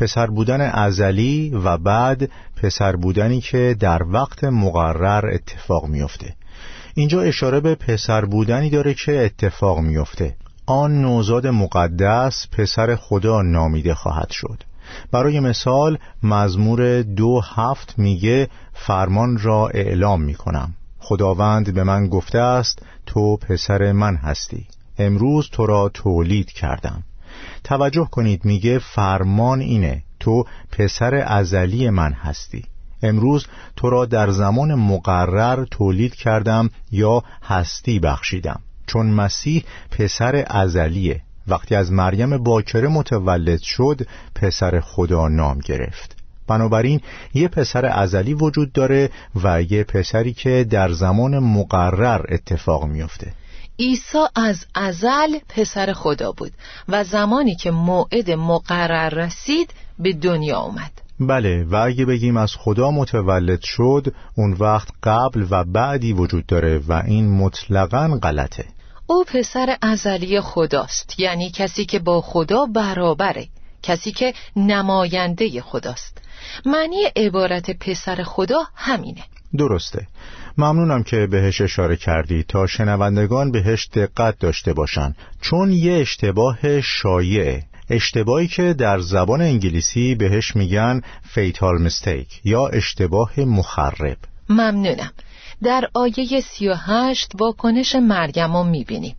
پسر 0.00 0.26
بودن 0.26 0.60
ازلی 0.60 1.50
و 1.64 1.78
بعد 1.78 2.30
پسر 2.56 2.96
بودنی 2.96 3.40
که 3.40 3.76
در 3.80 4.02
وقت 4.02 4.44
مقرر 4.44 5.34
اتفاق 5.34 5.86
میفته 5.86 6.34
اینجا 6.94 7.20
اشاره 7.20 7.60
به 7.60 7.74
پسر 7.74 8.24
بودنی 8.24 8.70
داره 8.70 8.94
که 8.94 9.24
اتفاق 9.24 9.78
میفته 9.78 10.36
آن 10.66 11.02
نوزاد 11.02 11.46
مقدس 11.46 12.46
پسر 12.52 12.96
خدا 12.96 13.42
نامیده 13.42 13.94
خواهد 13.94 14.30
شد. 14.30 14.62
برای 15.12 15.40
مثال 15.40 15.98
مزمور 16.22 17.02
دو 17.02 17.40
هفت 17.54 17.94
میگه 17.98 18.48
فرمان 18.72 19.38
را 19.38 19.68
اعلام 19.68 20.22
می‌کنم. 20.22 20.74
خداوند 21.02 21.74
به 21.74 21.84
من 21.84 22.08
گفته 22.08 22.38
است 22.38 22.82
تو 23.06 23.36
پسر 23.36 23.92
من 23.92 24.16
هستی. 24.16 24.66
امروز 24.98 25.48
تو 25.52 25.66
را 25.66 25.90
تولید 25.94 26.50
کردم. 26.50 27.02
توجه 27.64 28.08
کنید 28.10 28.44
میگه 28.44 28.78
فرمان 28.78 29.60
اینه 29.60 30.02
تو 30.20 30.44
پسر 30.72 31.14
ازلی 31.14 31.90
من 31.90 32.12
هستی. 32.12 32.64
امروز 33.02 33.46
تو 33.76 33.90
را 33.90 34.04
در 34.04 34.30
زمان 34.30 34.74
مقرر 34.74 35.64
تولید 35.64 36.14
کردم 36.14 36.70
یا 36.90 37.22
هستی 37.42 37.98
بخشیدم. 37.98 38.60
چون 38.86 39.06
مسیح 39.06 39.64
پسر 39.90 40.44
ازلیه. 40.46 41.20
وقتی 41.48 41.74
از 41.74 41.92
مریم 41.92 42.38
باکره 42.38 42.88
متولد 42.88 43.60
شد 43.60 44.06
پسر 44.34 44.80
خدا 44.80 45.28
نام 45.28 45.58
گرفت. 45.58 46.21
بنابراین 46.46 47.00
یه 47.34 47.48
پسر 47.48 47.86
ازلی 47.86 48.34
وجود 48.34 48.72
داره 48.72 49.10
و 49.44 49.62
یه 49.62 49.84
پسری 49.84 50.32
که 50.32 50.66
در 50.70 50.92
زمان 50.92 51.38
مقرر 51.38 52.24
اتفاق 52.28 52.84
میفته 52.84 53.32
عیسی 53.78 54.18
از 54.34 54.66
ازل 54.74 55.38
پسر 55.48 55.92
خدا 55.92 56.32
بود 56.32 56.52
و 56.88 57.04
زمانی 57.04 57.54
که 57.54 57.70
موعد 57.70 58.30
مقرر 58.30 59.08
رسید 59.08 59.70
به 59.98 60.12
دنیا 60.12 60.60
اومد 60.60 60.92
بله 61.20 61.64
و 61.64 61.76
اگه 61.76 62.04
بگیم 62.04 62.36
از 62.36 62.54
خدا 62.58 62.90
متولد 62.90 63.60
شد 63.62 64.14
اون 64.36 64.52
وقت 64.52 64.88
قبل 65.02 65.46
و 65.50 65.64
بعدی 65.64 66.12
وجود 66.12 66.46
داره 66.46 66.80
و 66.88 67.02
این 67.06 67.30
مطلقا 67.30 68.18
غلطه. 68.22 68.64
او 69.06 69.24
پسر 69.24 69.76
ازلی 69.82 70.40
خداست 70.40 71.20
یعنی 71.20 71.50
کسی 71.50 71.84
که 71.84 71.98
با 71.98 72.20
خدا 72.20 72.66
برابره 72.66 73.48
کسی 73.82 74.12
که 74.12 74.34
نماینده 74.56 75.60
خداست. 75.60 76.21
معنی 76.66 77.04
عبارت 77.16 77.70
پسر 77.70 78.22
خدا 78.22 78.58
همینه. 78.74 79.22
درسته. 79.58 80.06
ممنونم 80.58 81.02
که 81.02 81.26
بهش 81.26 81.60
اشاره 81.60 81.96
کردی. 81.96 82.42
تا 82.42 82.66
شنوندگان 82.66 83.50
بهش 83.50 83.88
دقت 83.94 84.38
داشته 84.38 84.72
باشن. 84.72 85.14
چون 85.40 85.72
یه 85.72 85.92
اشتباه 85.92 86.80
شایعه 86.80 87.62
اشتباهی 87.90 88.48
که 88.48 88.74
در 88.74 88.98
زبان 88.98 89.40
انگلیسی 89.40 90.14
بهش 90.14 90.56
میگن 90.56 91.00
فیتال 91.22 91.82
مستیک 91.82 92.40
یا 92.44 92.66
اشتباه 92.66 93.40
مخرب. 93.40 94.16
ممنونم. 94.48 95.12
در 95.62 95.88
آیه 95.94 96.40
سی 96.40 96.68
و 96.68 96.74
هشت 96.74 97.32
واکنش 97.34 97.94
مریم 97.94 98.56
رو 98.56 98.64
می‌بینیم. 98.64 99.16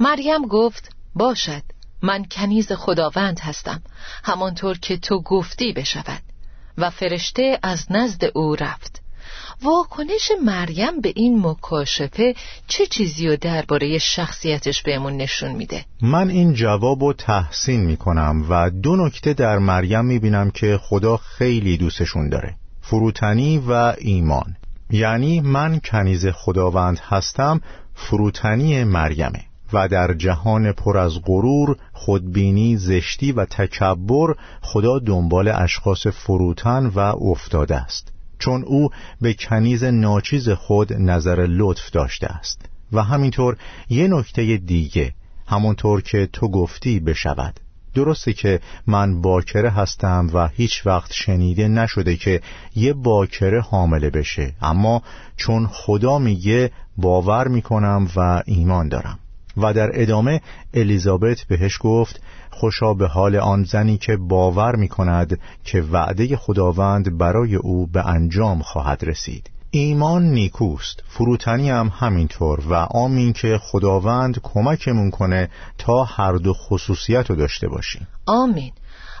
مریم 0.00 0.46
گفت 0.46 0.90
باشد 1.14 1.62
من 2.02 2.24
کنیز 2.24 2.72
خداوند 2.72 3.40
هستم. 3.40 3.82
همانطور 4.24 4.78
که 4.78 4.96
تو 4.96 5.22
گفتی 5.22 5.72
بشود. 5.72 6.22
و 6.78 6.90
فرشته 6.90 7.58
از 7.62 7.86
نزد 7.90 8.24
او 8.34 8.56
رفت. 8.56 9.02
واکنش 9.62 10.32
مریم 10.44 11.00
به 11.00 11.12
این 11.16 11.46
مکاشفه 11.46 12.34
چه 12.66 12.86
چیزی 12.86 13.28
رو 13.28 13.36
درباره 13.36 13.98
شخصیتش 13.98 14.82
بهمون 14.82 15.16
نشون 15.16 15.50
میده؟ 15.50 15.84
من 16.02 16.30
این 16.30 16.54
جواب 16.54 17.04
رو 17.04 17.12
تحسین 17.12 17.80
می‌کنم 17.80 18.46
و 18.48 18.70
دو 18.70 18.96
نکته 18.96 19.34
در 19.34 19.58
مریم 19.58 20.04
می‌بینم 20.04 20.50
که 20.50 20.78
خدا 20.82 21.16
خیلی 21.16 21.76
دوستشون 21.76 22.28
داره. 22.28 22.54
فروتنی 22.82 23.58
و 23.58 23.94
ایمان. 23.98 24.56
یعنی 24.90 25.40
من 25.40 25.80
کنیز 25.84 26.26
خداوند 26.26 26.98
هستم 26.98 27.60
فروتنی 27.94 28.84
مریمه. 28.84 29.44
و 29.72 29.88
در 29.88 30.14
جهان 30.14 30.72
پر 30.72 30.98
از 30.98 31.22
غرور 31.24 31.76
خودبینی 31.92 32.76
زشتی 32.76 33.32
و 33.32 33.44
تکبر 33.44 34.34
خدا 34.62 34.98
دنبال 34.98 35.48
اشخاص 35.48 36.06
فروتن 36.06 36.86
و 36.86 36.98
افتاده 36.98 37.76
است. 37.76 38.12
چون 38.38 38.64
او 38.64 38.90
به 39.20 39.34
کنیز 39.34 39.84
ناچیز 39.84 40.48
خود 40.48 40.92
نظر 40.92 41.46
لطف 41.48 41.90
داشته 41.90 42.26
است. 42.26 42.60
و 42.92 43.02
همینطور 43.02 43.56
یه 43.88 44.08
نکته 44.08 44.56
دیگه 44.56 45.14
همونطور 45.46 46.02
که 46.02 46.28
تو 46.32 46.48
گفتی 46.48 47.00
بشود. 47.00 47.60
درسته 47.94 48.32
که 48.32 48.60
من 48.86 49.20
باکره 49.20 49.70
هستم 49.70 50.30
و 50.34 50.48
هیچ 50.48 50.86
وقت 50.86 51.12
شنیده 51.12 51.68
نشده 51.68 52.16
که 52.16 52.40
یه 52.74 52.92
باکره 52.92 53.60
حامله 53.60 54.10
بشه. 54.10 54.52
اما 54.62 55.02
چون 55.36 55.66
خدا 55.66 56.18
میگه 56.18 56.70
باور 56.96 57.48
می‌کنم 57.48 58.08
و 58.16 58.42
ایمان 58.46 58.88
دارم. 58.88 59.18
و 59.56 59.72
در 59.72 59.90
ادامه 59.94 60.40
الیزابت 60.74 61.42
بهش 61.48 61.78
گفت 61.80 62.20
خوشا 62.50 62.94
به 62.94 63.06
حال 63.06 63.36
آن 63.36 63.64
زنی 63.64 63.98
که 63.98 64.16
باور 64.16 64.76
می 64.76 64.88
کند 64.88 65.40
که 65.64 65.82
وعده 65.82 66.36
خداوند 66.36 67.18
برای 67.18 67.54
او 67.54 67.86
به 67.86 68.06
انجام 68.06 68.62
خواهد 68.62 69.04
رسید. 69.04 69.50
ایمان 69.70 70.22
نیکوست. 70.22 71.02
فروتنی 71.08 71.70
هم 71.70 71.92
همینطور 71.98 72.60
و 72.60 72.74
آمین 72.74 73.32
که 73.32 73.58
خداوند 73.62 74.40
کمکمون 74.42 75.10
کنه 75.10 75.50
تا 75.78 76.04
هر 76.04 76.32
دو 76.32 76.52
خصوصیت 76.52 77.30
رو 77.30 77.36
داشته 77.36 77.68
باشیم. 77.68 78.06
آمین. 78.26 78.72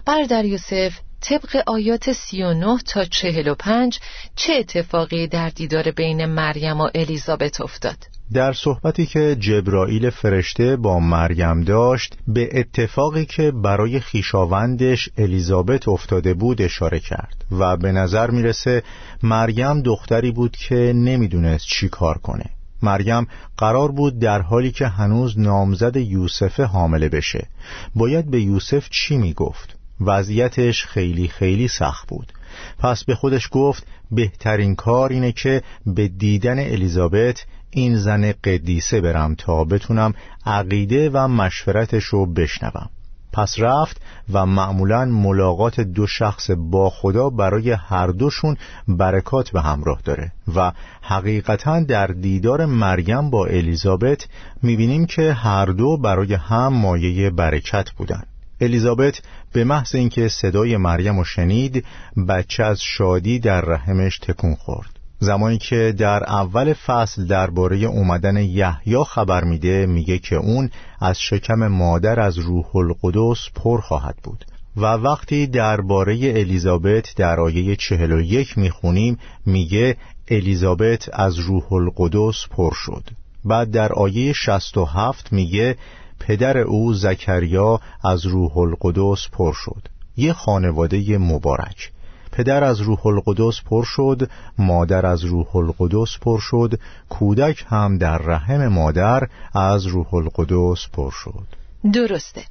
برادر 0.06 0.44
یوسف 0.44 0.92
طبق 1.20 1.62
آیات 1.66 2.12
39 2.12 2.78
تا 2.78 3.04
45 3.04 3.98
چه 4.36 4.52
اتفاقی 4.52 5.26
در 5.26 5.48
دیدار 5.48 5.90
بین 5.90 6.26
مریم 6.26 6.80
و 6.80 6.88
الیزابت 6.94 7.60
افتاد؟ 7.60 7.96
در 8.32 8.52
صحبتی 8.52 9.06
که 9.06 9.36
جبرائیل 9.40 10.10
فرشته 10.10 10.76
با 10.76 11.00
مریم 11.00 11.60
داشت 11.60 12.18
به 12.28 12.60
اتفاقی 12.60 13.24
که 13.24 13.50
برای 13.50 14.00
خیشاوندش 14.00 15.08
الیزابت 15.18 15.88
افتاده 15.88 16.34
بود 16.34 16.62
اشاره 16.62 17.00
کرد 17.00 17.44
و 17.50 17.76
به 17.76 17.92
نظر 17.92 18.30
می‌رسه 18.30 18.82
مریم 19.22 19.80
دختری 19.80 20.30
بود 20.30 20.56
که 20.56 20.92
نمی‌دونست 20.96 21.66
چی 21.66 21.88
کار 21.88 22.18
کنه. 22.18 22.44
مریم 22.82 23.26
قرار 23.56 23.92
بود 23.92 24.18
در 24.18 24.42
حالی 24.42 24.70
که 24.70 24.86
هنوز 24.86 25.38
نامزد 25.38 25.96
یوسف 25.96 26.60
حامله 26.60 27.08
بشه. 27.08 27.46
باید 27.94 28.30
به 28.30 28.40
یوسف 28.40 28.88
چی 28.90 29.16
می‌گفت؟ 29.16 29.76
وضعیتش 30.00 30.84
خیلی 30.84 31.28
خیلی 31.28 31.68
سخت 31.68 32.08
بود. 32.08 32.32
پس 32.78 33.04
به 33.04 33.14
خودش 33.14 33.48
گفت 33.52 33.86
بهترین 34.10 34.74
کار 34.74 35.10
اینه 35.10 35.32
که 35.32 35.62
به 35.86 36.08
دیدن 36.08 36.58
الیزابت 36.58 37.46
این 37.70 37.96
زن 37.96 38.32
قدیسه 38.32 39.00
برم 39.00 39.34
تا 39.34 39.64
بتونم 39.64 40.14
عقیده 40.46 41.10
و 41.10 41.28
مشورتش 41.28 42.04
رو 42.04 42.26
بشنوم. 42.26 42.90
پس 43.36 43.54
رفت 43.58 44.00
و 44.32 44.46
معمولا 44.46 45.04
ملاقات 45.04 45.80
دو 45.80 46.06
شخص 46.06 46.50
با 46.50 46.90
خدا 46.90 47.30
برای 47.30 47.70
هر 47.70 48.06
دوشون 48.06 48.56
برکات 48.88 49.50
به 49.50 49.60
همراه 49.60 50.00
داره 50.04 50.32
و 50.56 50.72
حقیقتا 51.02 51.80
در 51.80 52.06
دیدار 52.06 52.66
مریم 52.66 53.30
با 53.30 53.46
الیزابت 53.46 54.26
می‌بینیم 54.62 55.06
که 55.06 55.32
هر 55.32 55.66
دو 55.66 55.96
برای 55.96 56.34
هم 56.34 56.68
مایه 56.68 57.30
برکت 57.30 57.90
بودن. 57.90 58.22
الیزابت 58.60 59.22
به 59.52 59.64
محض 59.64 59.94
اینکه 59.94 60.28
صدای 60.28 60.76
مریم 60.76 61.18
رو 61.18 61.24
شنید 61.24 61.84
بچه 62.28 62.64
از 62.64 62.80
شادی 62.80 63.38
در 63.38 63.60
رحمش 63.60 64.18
تکون 64.18 64.54
خورد. 64.54 64.95
زمانی 65.18 65.58
که 65.58 65.94
در 65.98 66.24
اول 66.24 66.72
فصل 66.72 67.26
درباره 67.26 67.76
اومدن 67.76 68.36
یحیی 68.36 69.04
خبر 69.04 69.44
میده 69.44 69.86
میگه 69.86 70.18
که 70.18 70.36
اون 70.36 70.70
از 71.00 71.18
شکم 71.20 71.68
مادر 71.68 72.20
از 72.20 72.38
روح 72.38 72.76
القدس 72.76 73.48
پر 73.54 73.80
خواهد 73.80 74.16
بود. 74.22 74.44
و 74.76 74.84
وقتی 74.84 75.46
درباره 75.46 76.14
الیزابت 76.14 77.14
در 77.16 77.40
آیه 77.40 77.76
چهل 77.76 78.12
و 78.12 78.20
یک 78.20 78.58
می‌خونیم 78.58 79.18
میگه 79.46 79.96
الیزابت 80.28 81.08
از 81.12 81.38
روح 81.38 81.72
القدس 81.72 82.46
پر 82.50 82.72
شد. 82.74 83.04
بعد 83.44 83.70
در 83.70 83.92
آیه 83.92 84.32
شست 84.32 84.76
و 84.78 84.84
هفت 84.84 85.32
میگه 85.32 85.76
پدر 86.20 86.58
او 86.58 86.92
زکریا 86.92 87.80
از 88.04 88.26
روح 88.26 88.58
القدس 88.58 89.28
پر 89.32 89.52
شد. 89.52 89.88
یه 90.16 90.32
خانواده 90.32 91.18
مبارک. 91.18 91.92
پدر 92.36 92.64
از 92.64 92.80
روح 92.80 93.06
القدس 93.06 93.60
پر 93.70 93.84
شد 93.84 94.30
مادر 94.58 95.06
از 95.06 95.24
روح 95.24 95.56
القدس 95.56 96.18
پر 96.20 96.38
شد 96.40 96.80
کودک 97.08 97.64
هم 97.68 97.98
در 97.98 98.18
رحم 98.18 98.68
مادر 98.68 99.22
از 99.54 99.86
روح 99.86 100.14
القدس 100.14 100.86
پر 100.92 101.10
شد. 101.10 101.46
درسته. 101.92 102.44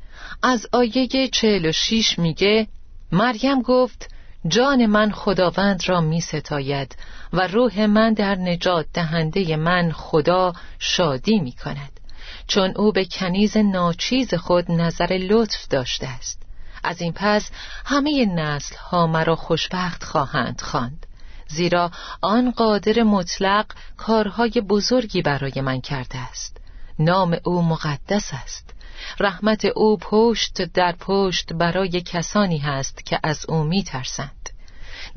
از 0.43 0.67
آیه 0.71 1.27
چهل 1.27 1.65
و 1.65 1.71
شیش 1.71 2.19
میگه 2.19 2.67
مریم 3.11 3.61
گفت 3.61 4.09
جان 4.47 4.85
من 4.85 5.11
خداوند 5.11 5.89
را 5.89 6.01
می 6.01 6.21
ستاید 6.21 6.95
و 7.33 7.47
روح 7.47 7.85
من 7.85 8.13
در 8.13 8.35
نجات 8.35 8.85
دهنده 8.93 9.55
من 9.55 9.91
خدا 9.91 10.53
شادی 10.79 11.39
می 11.39 11.51
کند. 11.51 11.99
چون 12.47 12.73
او 12.75 12.91
به 12.91 13.05
کنیز 13.05 13.57
ناچیز 13.57 14.33
خود 14.33 14.71
نظر 14.71 15.17
لطف 15.29 15.67
داشته 15.67 16.07
است. 16.07 16.44
از 16.85 17.01
این 17.01 17.13
پس 17.15 17.51
همه 17.85 18.25
نسل 18.25 18.75
ها 18.75 19.07
مرا 19.07 19.35
خوشبخت 19.35 20.03
خواهند 20.03 20.61
خواند. 20.61 21.05
زیرا 21.47 21.91
آن 22.21 22.51
قادر 22.51 23.03
مطلق 23.03 23.65
کارهای 23.97 24.51
بزرگی 24.51 25.21
برای 25.21 25.61
من 25.61 25.81
کرده 25.81 26.17
است. 26.17 26.57
نام 26.99 27.37
او 27.43 27.61
مقدس 27.61 28.29
است. 28.33 28.73
رحمت 29.19 29.65
او 29.65 29.97
پشت 29.97 30.61
در 30.61 30.91
پشت 30.99 31.53
برای 31.53 32.01
کسانی 32.01 32.57
هست 32.57 33.05
که 33.05 33.19
از 33.23 33.45
او 33.49 33.63
می 33.63 33.83
ترسند 33.83 34.49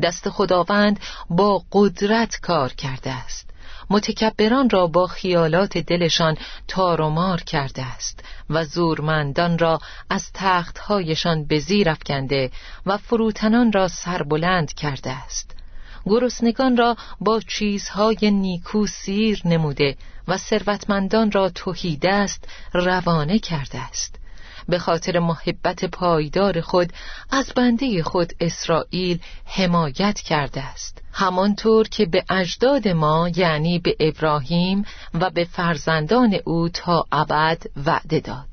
دست 0.03 0.31
خداوند 0.31 1.01
با 1.31 1.65
قدرت 1.73 2.41
کار 2.41 2.73
کرده 2.73 3.13
است. 3.13 3.48
متکبران 3.91 4.71
را 4.71 4.87
با 4.87 5.07
خیالات 5.07 5.79
دلشان 5.79 6.37
تار 6.69 7.01
و 7.01 7.09
مار 7.09 7.41
کرده 7.41 7.85
است 7.85 8.25
و 8.51 8.65
زورمندان 8.65 9.59
را 9.59 9.81
از 10.11 10.31
تختهایشان 10.35 11.45
به 11.45 11.59
زیر 11.59 11.91
افکنده 11.91 12.51
و 12.87 12.97
فروتنان 12.97 13.73
را 13.73 13.89
سربلند 13.89 14.75
کرده 14.75 15.11
است. 15.11 15.55
گرسنگان 16.07 16.77
را 16.77 16.97
با 17.21 17.41
چیزهای 17.41 18.31
نیکو 18.31 18.87
سیر 18.87 19.43
نموده 19.45 19.97
و 20.29 20.37
ثروتمندان 20.37 21.31
را 21.31 21.49
توهیده 21.49 22.13
است 22.13 22.49
روانه 22.73 23.39
کرده 23.39 23.79
است. 23.79 24.18
به 24.69 24.79
خاطر 24.79 25.19
محبت 25.19 25.85
پایدار 25.85 26.61
خود 26.61 26.93
از 27.31 27.53
بنده 27.57 28.03
خود 28.03 28.33
اسرائیل 28.41 29.19
حمایت 29.45 30.21
کرده 30.21 30.63
است. 30.63 31.03
همانطور 31.13 31.89
که 31.89 32.07
به 32.07 32.25
اجداد 32.31 32.89
ما 32.89 33.31
یعنی 33.37 33.79
به 33.79 33.97
ابراهیم 34.01 34.85
و 35.15 35.31
به 35.31 35.45
فرزندان 35.45 36.39
او 36.45 36.69
تا 36.69 37.05
ابد 37.13 37.63
وعده 37.87 38.21
داد. 38.21 38.49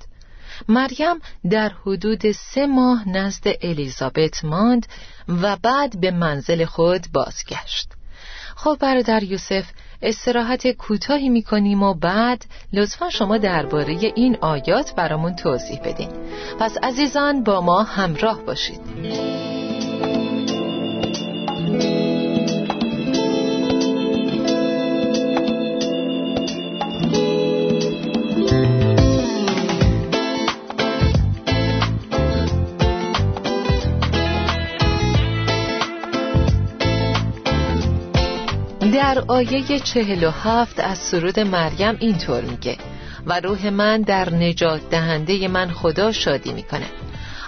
مریم 0.68 1.16
در 1.50 1.72
حدود 1.86 2.32
سه 2.32 2.68
ماه 2.68 3.10
نزد 3.10 3.48
الیزابت 3.62 4.46
ماند 4.46 4.88
و 5.28 5.56
بعد 5.56 6.00
به 6.00 6.12
منزل 6.12 6.66
خود 6.66 7.06
بازگشت. 7.14 7.90
خب 8.56 8.78
برادر 8.82 9.24
یوسف 9.24 9.66
استراحت 10.06 10.72
کوتاهی 10.72 11.30
می‌کنیم 11.30 11.84
و 11.84 11.94
بعد 11.94 12.46
لطفا 12.74 13.10
شما 13.10 13.38
درباره 13.38 13.94
این 14.16 14.38
آیات 14.42 14.96
برامون 14.96 15.36
توضیح 15.36 15.80
بدین. 15.86 16.10
پس 16.60 16.78
عزیزان 16.84 17.44
با 17.44 17.62
ما 17.62 17.84
همراه 17.84 18.42
باشید. 18.42 18.82
در 39.06 39.24
آیه 39.28 39.80
چهل 39.80 40.24
و 40.24 40.30
هفت 40.32 40.80
از 40.80 40.98
سرود 40.98 41.40
مریم 41.40 41.96
اینطور 42.00 42.42
میگه. 42.42 42.78
و 43.26 43.40
روح 43.40 43.70
من 43.70 44.02
در 44.02 44.34
نجات 44.34 44.90
دهنده 44.90 45.48
من 45.48 45.70
خدا 45.72 46.12
شادی 46.12 46.54
می‌کنه. 46.54 46.86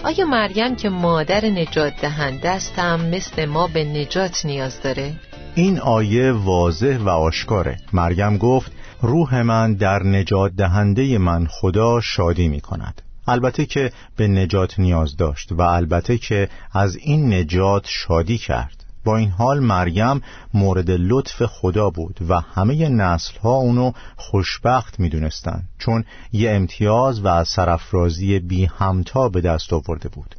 آیا 0.03 0.25
مریم 0.25 0.75
که 0.75 0.89
مادر 0.89 1.45
نجات 1.45 1.93
دهنده 2.01 2.49
است 2.49 2.79
هم 2.79 3.05
مثل 3.05 3.45
ما 3.45 3.67
به 3.67 3.83
نجات 3.83 4.45
نیاز 4.45 4.81
داره؟ 4.81 5.13
این 5.55 5.79
آیه 5.79 6.31
واضح 6.31 6.97
و 6.97 7.09
آشکاره. 7.09 7.77
مریم 7.93 8.37
گفت 8.37 8.71
روح 9.01 9.41
من 9.41 9.73
در 9.73 10.03
نجات 10.03 10.51
دهنده 10.51 11.17
من 11.17 11.47
خدا 11.49 12.01
شادی 12.01 12.47
می 12.47 12.61
کند 12.61 13.01
البته 13.27 13.65
که 13.65 13.91
به 14.15 14.27
نجات 14.27 14.79
نیاز 14.79 15.17
داشت 15.17 15.51
و 15.51 15.61
البته 15.61 16.17
که 16.17 16.49
از 16.73 16.95
این 16.95 17.33
نجات 17.33 17.85
شادی 17.87 18.37
کرد. 18.37 18.86
با 19.07 19.17
این 19.17 19.29
حال 19.29 19.59
مریم 19.59 20.21
مورد 20.53 20.91
لطف 20.91 21.45
خدا 21.45 21.89
بود 21.89 22.19
و 22.29 22.39
همه 22.39 22.89
نسل 22.89 23.39
ها 23.39 23.51
اونو 23.51 23.91
خوشبخت 24.15 24.99
می 24.99 25.09
دونستن 25.09 25.63
چون 25.77 26.05
یه 26.31 26.51
امتیاز 26.51 27.25
و 27.25 27.43
سرفرازی 27.43 28.39
بی 28.39 28.65
همتا 28.65 29.29
به 29.29 29.41
دست 29.41 29.73
آورده 29.73 30.09
بود. 30.09 30.35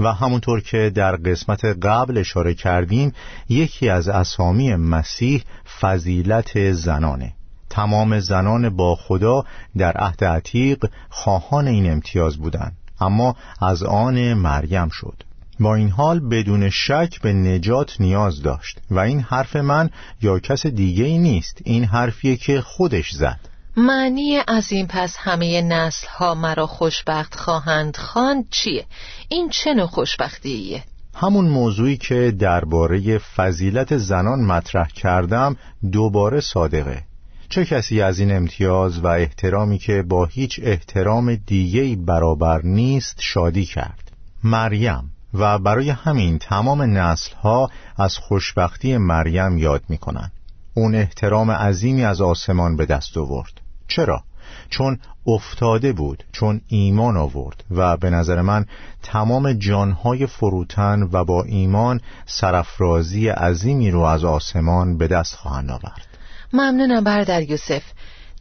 و 0.00 0.12
همونطور 0.12 0.60
که 0.60 0.92
در 0.94 1.16
قسمت 1.16 1.64
قبل 1.64 2.18
اشاره 2.18 2.54
کردیم 2.54 3.12
یکی 3.48 3.88
از 3.88 4.08
اسامی 4.08 4.74
مسیح 4.74 5.44
فضیلت 5.80 6.72
زنانه. 6.72 7.32
تمام 7.70 8.20
زنان 8.20 8.76
با 8.76 8.96
خدا 8.96 9.44
در 9.76 9.92
عهد 9.92 10.24
عتیق 10.24 10.90
خواهان 11.08 11.68
این 11.68 11.92
امتیاز 11.92 12.36
بودند 12.36 12.76
اما 13.00 13.36
از 13.60 13.82
آن 13.82 14.34
مریم 14.34 14.88
شد. 14.88 15.29
با 15.60 15.74
این 15.74 15.90
حال 15.90 16.20
بدون 16.20 16.70
شک 16.70 17.20
به 17.22 17.32
نجات 17.32 18.00
نیاز 18.00 18.42
داشت 18.42 18.78
و 18.90 18.98
این 18.98 19.20
حرف 19.20 19.56
من 19.56 19.90
یا 20.22 20.38
کس 20.38 20.66
دیگه 20.66 21.04
ای 21.04 21.18
نیست. 21.18 21.58
این 21.64 21.84
حرفیه 21.84 22.36
که 22.36 22.60
خودش 22.60 23.10
زد. 23.10 23.40
معنی 23.76 24.38
از 24.48 24.72
این 24.72 24.86
پس 24.86 25.16
همه 25.18 25.62
نسل 25.62 26.06
ها 26.06 26.34
مرا 26.34 26.66
خوشبخت 26.66 27.34
خواهند 27.34 27.96
خواند 27.96 28.44
چیه؟ 28.50 28.84
این 29.28 29.48
چه 29.48 29.74
نوع 29.74 29.86
خوشبختیه؟ 29.86 30.82
همون 31.14 31.48
موضوعی 31.48 31.96
که 31.96 32.34
درباره 32.38 33.18
فضیلت 33.18 33.96
زنان 33.96 34.44
مطرح 34.44 34.88
کردم 34.88 35.56
دوباره 35.92 36.40
صادقه. 36.40 37.02
چه 37.48 37.64
کسی 37.64 38.02
از 38.02 38.18
این 38.18 38.36
امتیاز 38.36 38.98
و 38.98 39.06
احترامی 39.06 39.78
که 39.78 40.02
با 40.02 40.24
هیچ 40.24 40.60
احترام 40.62 41.34
دیگهی 41.34 41.96
برابر 41.96 42.60
نیست 42.64 43.16
شادی 43.20 43.64
کرد؟ 43.64 44.10
مریم. 44.44 45.10
و 45.34 45.58
برای 45.58 45.90
همین 45.90 46.38
تمام 46.38 46.82
نسل 46.82 47.34
ها 47.34 47.70
از 47.96 48.18
خوشبختی 48.18 48.96
مریم 48.96 49.58
یاد 49.58 49.82
می 49.88 49.98
کنن. 49.98 50.30
اون 50.74 50.94
احترام 50.94 51.50
عظیمی 51.50 52.04
از 52.04 52.20
آسمان 52.20 52.76
به 52.76 52.86
دست 52.86 53.16
آورد 53.16 53.52
چرا؟ 53.88 54.22
چون 54.70 54.98
افتاده 55.26 55.92
بود 55.92 56.24
چون 56.32 56.60
ایمان 56.68 57.16
آورد 57.16 57.64
و 57.70 57.96
به 57.96 58.10
نظر 58.10 58.40
من 58.40 58.66
تمام 59.02 59.52
جانهای 59.52 60.26
فروتن 60.26 61.08
و 61.12 61.24
با 61.24 61.42
ایمان 61.42 62.00
سرفرازی 62.26 63.28
عظیمی 63.28 63.90
رو 63.90 64.00
از 64.00 64.24
آسمان 64.24 64.98
به 64.98 65.08
دست 65.08 65.34
خواهند 65.34 65.70
آورد 65.70 66.06
ممنونم 66.52 67.04
بردر 67.04 67.42
یوسف 67.42 67.82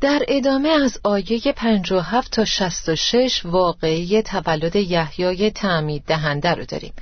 در 0.01 0.21
ادامه 0.27 0.69
از 0.69 0.99
آیه 1.03 1.39
57 1.55 2.31
تا 2.31 2.45
66 2.45 3.45
واقعی 3.45 4.21
تولد 4.21 4.75
یحیای 4.75 5.51
تعمید 5.51 6.03
دهنده 6.07 6.53
رو 6.53 6.65
داریم. 6.65 6.93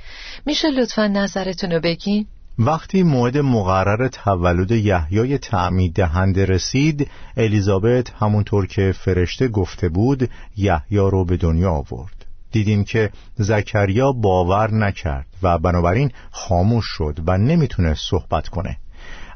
میشه 0.46 0.70
لطفا 0.70 1.06
نظرتون 1.06 1.72
رو 1.72 1.80
بگین؟ 1.80 2.26
وقتی 2.58 3.02
موعد 3.02 3.38
مقرر 3.38 4.08
تولد 4.08 4.70
یحیای 4.70 5.38
تعمید 5.38 5.92
دهنده 5.92 6.44
رسید 6.44 7.10
الیزابت 7.36 8.10
همونطور 8.10 8.66
که 8.66 8.94
فرشته 8.98 9.48
گفته 9.48 9.88
بود 9.88 10.30
یحیی 10.56 10.98
رو 10.98 11.24
به 11.24 11.36
دنیا 11.36 11.70
آورد. 11.70 12.26
دیدیم 12.52 12.84
که 12.84 13.10
زکریا 13.36 14.12
باور 14.12 14.70
نکرد 14.74 15.26
و 15.42 15.58
بنابراین 15.58 16.12
خاموش 16.30 16.84
شد 16.84 17.18
و 17.26 17.38
نمی‌تونه 17.38 17.94
صحبت 17.94 18.48
کنه. 18.48 18.76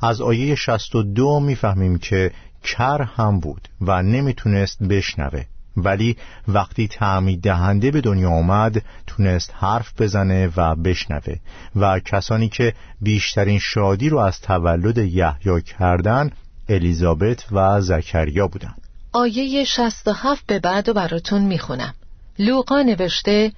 از 0.02 0.20
آیه 0.20 0.54
62 0.54 1.40
می‌فهمیم 1.40 1.98
که 1.98 2.30
کر 2.62 3.02
هم 3.02 3.40
بود 3.40 3.68
و 3.80 4.02
نمی‌تونست 4.02 4.82
بشنوه. 4.82 5.44
ولی 5.76 6.16
وقتی 6.48 6.88
تعمید 6.88 7.42
دهنده 7.42 7.90
به 7.90 8.00
دنیا 8.00 8.30
آمد 8.30 8.82
تونست 9.06 9.54
حرف 9.54 10.00
بزنه 10.00 10.50
و 10.56 10.74
بشنوه. 10.74 11.36
و 11.76 12.00
کسانی 12.00 12.48
که 12.48 12.74
بیشترین 13.00 13.58
شادی 13.58 14.08
رو 14.08 14.18
از 14.18 14.40
تولد 14.40 14.98
یحیی 14.98 15.62
کردن 15.62 16.30
الیزابت 16.68 17.52
و 17.52 17.80
زکریا 17.80 18.48
بودند. 18.48 18.80
آیه 19.12 19.64
67 19.64 20.46
به 20.46 20.58
بعد 20.58 20.88
و 20.88 20.92
براتون 20.94 21.42
می‌خونم. 21.42 21.94
لوقا 22.38 22.82
نوشته 22.82 23.52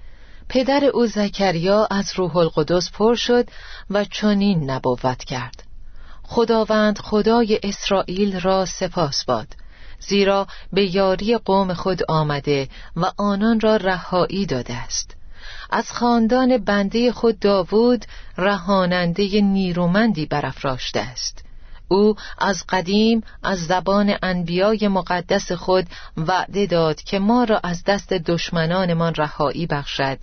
پدر 0.48 0.84
او 0.94 1.06
زکریا 1.06 1.88
از 1.90 2.12
روح 2.16 2.36
القدس 2.36 2.90
پر 2.90 3.14
شد 3.14 3.48
و 3.90 4.04
چنین 4.04 4.70
نبوت 4.70 5.24
کرد. 5.24 5.63
خداوند 6.26 6.98
خدای 6.98 7.60
اسرائیل 7.62 8.40
را 8.40 8.64
سپاس 8.64 9.24
باد. 9.24 9.48
زیرا 9.98 10.46
به 10.72 10.94
یاری 10.94 11.36
قوم 11.36 11.74
خود 11.74 12.00
آمده 12.08 12.68
و 12.96 13.12
آنان 13.16 13.60
را 13.60 13.76
رهایی 13.76 14.46
داده 14.46 14.74
است. 14.74 15.16
از 15.70 15.92
خاندان 15.92 16.58
بنده 16.58 17.12
خود 17.12 17.38
داوود 17.38 18.04
رهاننده 18.38 19.40
نیرومندی 19.40 20.26
برافراشته 20.26 21.00
است. 21.00 21.44
او 21.88 22.14
از 22.38 22.64
قدیم 22.68 23.22
از 23.42 23.66
زبان 23.66 24.16
انبیای 24.22 24.88
مقدس 24.88 25.52
خود 25.52 25.86
وعده 26.16 26.66
داد 26.66 27.02
که 27.02 27.18
ما 27.18 27.44
را 27.44 27.60
از 27.62 27.84
دست 27.84 28.12
دشمنانمان 28.12 29.14
رهایی 29.14 29.66
بخشد 29.66 30.18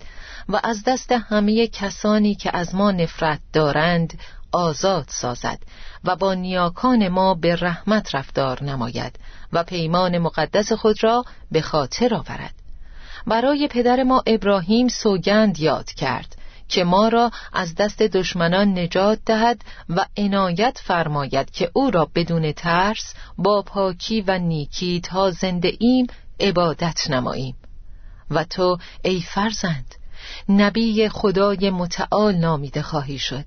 و 0.48 0.60
از 0.64 0.82
دست 0.86 1.12
همه 1.12 1.66
کسانی 1.66 2.34
که 2.34 2.56
از 2.56 2.74
ما 2.74 2.90
نفرت 2.90 3.40
دارند 3.52 4.18
آزاد 4.52 5.06
سازد 5.08 5.58
و 6.04 6.16
با 6.16 6.34
نیاکان 6.34 7.08
ما 7.08 7.34
به 7.34 7.56
رحمت 7.56 8.14
رفتار 8.14 8.64
نماید 8.64 9.18
و 9.52 9.64
پیمان 9.64 10.18
مقدس 10.18 10.72
خود 10.72 11.04
را 11.04 11.24
به 11.50 11.60
خاطر 11.60 12.14
آورد. 12.14 12.54
برای 13.26 13.68
پدر 13.68 14.02
ما 14.02 14.22
ابراهیم 14.26 14.88
سوگند 14.88 15.60
یاد 15.60 15.90
کرد 15.90 16.36
که 16.68 16.84
ما 16.84 17.08
را 17.08 17.30
از 17.52 17.74
دست 17.74 18.02
دشمنان 18.02 18.78
نجات 18.78 19.18
دهد 19.26 19.64
و 19.88 20.06
عنایت 20.16 20.78
فرماید 20.84 21.50
که 21.50 21.70
او 21.72 21.90
را 21.90 22.08
بدون 22.14 22.52
ترس 22.52 23.14
با 23.38 23.62
پاکی 23.62 24.20
و 24.20 24.38
نیکی 24.38 25.00
تا 25.00 25.30
زنده 25.30 25.72
ایم 25.80 26.06
عبادت 26.40 27.10
نماییم. 27.10 27.56
و 28.30 28.44
تو 28.44 28.78
ای 29.02 29.20
فرزند 29.20 29.94
نبی 30.48 31.08
خدای 31.08 31.70
متعال 31.70 32.34
نامیده 32.34 32.82
خواهی 32.82 33.18
شد. 33.18 33.44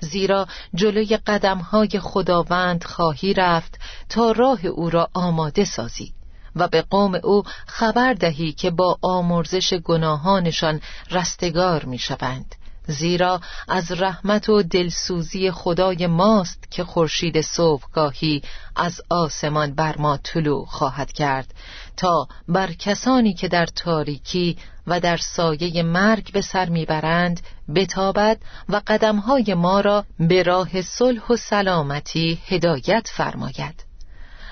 زیرا 0.00 0.46
جلوی 0.74 1.16
قدمهای 1.16 2.00
خداوند 2.00 2.84
خواهی 2.84 3.34
رفت 3.34 3.78
تا 4.08 4.32
راه 4.32 4.66
او 4.66 4.90
را 4.90 5.08
آماده 5.14 5.64
سازی 5.64 6.14
و 6.56 6.68
به 6.68 6.82
قوم 6.82 7.14
او 7.24 7.42
خبر 7.66 8.14
دهی 8.14 8.52
که 8.52 8.70
با 8.70 8.98
آمرزش 9.02 9.74
گناهانشان 9.74 10.80
رستگار 11.10 11.84
می 11.84 11.98
شوند 11.98 12.54
زیرا 12.88 13.40
از 13.68 13.92
رحمت 13.92 14.48
و 14.48 14.62
دلسوزی 14.62 15.50
خدای 15.50 16.06
ماست 16.06 16.70
که 16.70 16.84
خورشید 16.84 17.40
صبحگاهی 17.40 18.42
از 18.76 19.00
آسمان 19.10 19.74
بر 19.74 19.98
ما 19.98 20.16
طلوع 20.16 20.66
خواهد 20.66 21.12
کرد 21.12 21.54
تا 21.96 22.28
بر 22.48 22.72
کسانی 22.72 23.34
که 23.34 23.48
در 23.48 23.66
تاریکی 23.66 24.56
و 24.86 25.00
در 25.00 25.16
سایه 25.16 25.82
مرگ 25.82 26.32
به 26.32 26.40
سر 26.40 26.68
می‌برند 26.68 27.40
بتابد 27.74 28.38
و 28.68 28.80
قدمهای 28.86 29.54
ما 29.54 29.80
را 29.80 30.04
به 30.18 30.42
راه 30.42 30.82
صلح 30.82 31.26
و 31.30 31.36
سلامتی 31.36 32.38
هدایت 32.46 33.08
فرماید. 33.12 33.84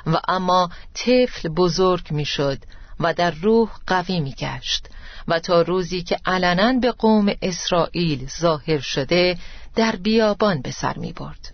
و 0.06 0.20
اما 0.28 0.70
طفل 0.94 1.48
بزرگ 1.48 2.10
می‌شد 2.10 2.58
و 3.00 3.14
در 3.14 3.30
روح 3.30 3.68
قوی 3.86 4.20
می 4.20 4.34
گشت 4.38 4.88
و 5.28 5.40
تا 5.40 5.62
روزی 5.62 6.02
که 6.02 6.16
علنا 6.26 6.72
به 6.72 6.92
قوم 6.92 7.32
اسرائیل 7.42 8.28
ظاهر 8.40 8.80
شده 8.80 9.36
در 9.74 9.96
بیابان 9.96 10.62
به 10.62 10.70
سر 10.70 10.98
می 10.98 11.12
برد. 11.12 11.52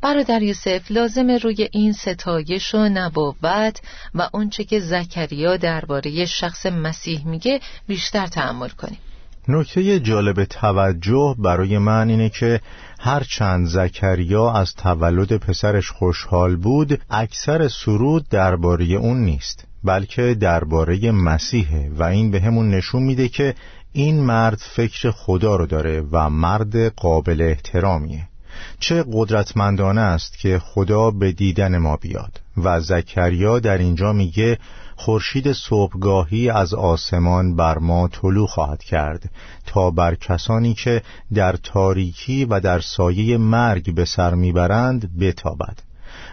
برادر 0.00 0.42
یوسف 0.42 0.90
لازم 0.90 1.30
روی 1.30 1.68
این 1.72 1.92
ستایش 1.92 2.74
و 2.74 2.78
نبوت 2.78 3.80
و 4.14 4.28
اونچه 4.32 4.64
که 4.64 4.80
زکریا 4.80 5.56
درباره 5.56 6.26
شخص 6.26 6.66
مسیح 6.66 7.26
میگه 7.26 7.60
بیشتر 7.86 8.26
تحمل 8.26 8.68
کنیم 8.68 8.98
نکته 9.48 10.00
جالب 10.00 10.44
توجه 10.44 11.36
برای 11.38 11.78
من 11.78 12.10
اینه 12.10 12.28
که 12.28 12.60
هرچند 13.00 13.66
زکریا 13.66 14.52
از 14.52 14.74
تولد 14.74 15.36
پسرش 15.36 15.90
خوشحال 15.90 16.56
بود 16.56 17.00
اکثر 17.10 17.68
سرود 17.68 18.28
درباره 18.28 18.84
اون 18.84 19.24
نیست 19.24 19.67
بلکه 19.84 20.34
درباره 20.40 21.10
مسیحه 21.10 21.90
و 21.96 22.02
این 22.02 22.30
به 22.30 22.40
همون 22.40 22.70
نشون 22.70 23.02
میده 23.02 23.28
که 23.28 23.54
این 23.92 24.20
مرد 24.20 24.58
فکر 24.76 25.10
خدا 25.10 25.56
رو 25.56 25.66
داره 25.66 26.02
و 26.12 26.30
مرد 26.30 26.94
قابل 26.94 27.42
احترامیه. 27.42 28.28
چه 28.80 29.04
قدرتمندانه 29.12 30.00
است 30.00 30.38
که 30.38 30.58
خدا 30.58 31.10
به 31.10 31.32
دیدن 31.32 31.78
ما 31.78 31.96
بیاد. 31.96 32.40
و 32.56 32.80
زکریا 32.80 33.58
در 33.58 33.78
اینجا 33.78 34.12
میگه 34.12 34.58
خورشید 34.96 35.52
صبحگاهی 35.52 36.50
از 36.50 36.74
آسمان 36.74 37.56
بر 37.56 37.78
ما 37.78 38.08
طلوع 38.08 38.46
خواهد 38.46 38.82
کرد 38.82 39.30
تا 39.66 39.90
بر 39.90 40.14
کسانی 40.14 40.74
که 40.74 41.02
در 41.34 41.52
تاریکی 41.52 42.44
و 42.44 42.60
در 42.60 42.80
سایه 42.80 43.38
مرگ 43.38 43.94
به 43.94 44.04
سر 44.04 44.34
می‌برند 44.34 45.18
بتابد. 45.18 45.78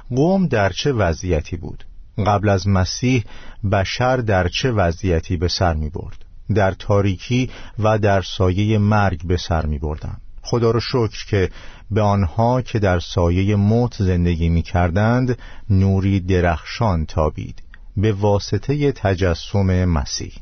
قوم 0.09 0.47
در 0.47 0.69
چه 0.69 0.91
وضعیتی 0.91 1.57
بود؟ 1.57 1.83
قبل 2.17 2.49
از 2.49 2.67
مسیح 2.67 3.23
بشر 3.71 4.17
در 4.17 4.47
چه 4.47 4.71
وضعیتی 4.71 5.37
به 5.37 5.47
سر 5.47 5.73
می 5.73 5.89
برد؟ 5.89 6.25
در 6.55 6.71
تاریکی 6.71 7.49
و 7.79 7.99
در 7.99 8.21
سایه 8.21 8.77
مرگ 8.77 9.27
به 9.27 9.37
سر 9.37 9.65
می 9.65 9.79
بردن. 9.79 10.17
خدا 10.41 10.71
رو 10.71 10.79
شکر 10.79 11.25
که 11.29 11.49
به 11.91 12.01
آنها 12.01 12.61
که 12.61 12.79
در 12.79 12.99
سایه 12.99 13.55
موت 13.55 13.95
زندگی 14.03 14.49
می 14.49 14.61
کردند 14.61 15.37
نوری 15.69 16.19
درخشان 16.19 17.05
تابید 17.05 17.63
به 17.97 18.11
واسطه 18.11 18.91
تجسم 18.91 19.85
مسیح. 19.85 20.33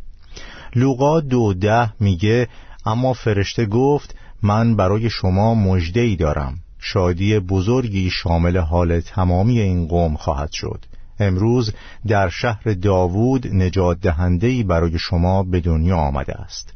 لوقا 0.75 1.19
دو 1.19 1.53
ده 1.53 1.93
میگه 1.99 2.47
اما 2.85 3.13
فرشته 3.13 3.65
گفت 3.65 4.15
من 4.41 4.75
برای 4.75 5.09
شما 5.09 5.55
مجده 5.55 6.15
دارم. 6.15 6.57
شادی 6.79 7.39
بزرگی 7.39 8.09
شامل 8.09 8.57
حال 8.57 8.99
تمامی 8.99 9.59
این 9.59 9.87
قوم 9.87 10.15
خواهد 10.15 10.51
شد. 10.51 10.85
امروز 11.19 11.73
در 12.07 12.29
شهر 12.29 12.63
داوود 12.73 13.47
نجات 13.47 13.99
دهندهی 13.99 14.63
برای 14.63 14.99
شما 14.99 15.43
به 15.43 15.59
دنیا 15.59 15.97
آمده 15.97 16.33
است. 16.33 16.73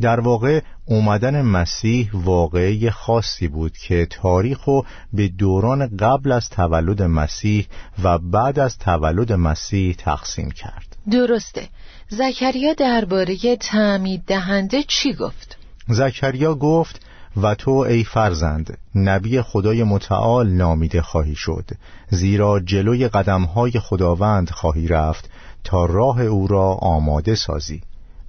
در 0.00 0.20
واقع 0.20 0.60
اومدن 0.84 1.42
مسیح 1.42 2.10
واقعی 2.12 2.90
خاصی 2.90 3.48
بود 3.48 3.76
که 3.76 4.06
تاریخ 4.10 4.68
به 5.12 5.28
دوران 5.28 5.96
قبل 5.96 6.32
از 6.32 6.48
تولد 6.48 7.02
مسیح 7.02 7.66
و 8.02 8.18
بعد 8.18 8.58
از 8.58 8.78
تولد 8.78 9.32
مسیح 9.32 9.94
تقسیم 9.98 10.50
کرد. 10.50 10.96
درسته. 11.10 11.68
زکریا 12.08 12.72
درباره 12.74 13.56
تعمید 13.56 14.22
دهنده 14.26 14.82
چی 14.82 15.14
گفت؟ 15.14 15.58
زکریا 15.88 16.54
گفت 16.54 17.05
و 17.36 17.54
تو 17.54 17.70
ای 17.70 18.04
فرزند 18.04 18.78
نبی 18.94 19.42
خدای 19.42 19.84
متعال 19.84 20.48
نامیده 20.48 21.02
خواهی 21.02 21.34
شد 21.34 21.70
زیرا 22.10 22.60
جلوی 22.60 23.08
قدمهای 23.08 23.70
خداوند 23.70 24.50
خواهی 24.50 24.88
رفت 24.88 25.30
تا 25.64 25.84
راه 25.84 26.20
او 26.22 26.46
را 26.46 26.74
آماده 26.74 27.34
سازی. 27.34 27.80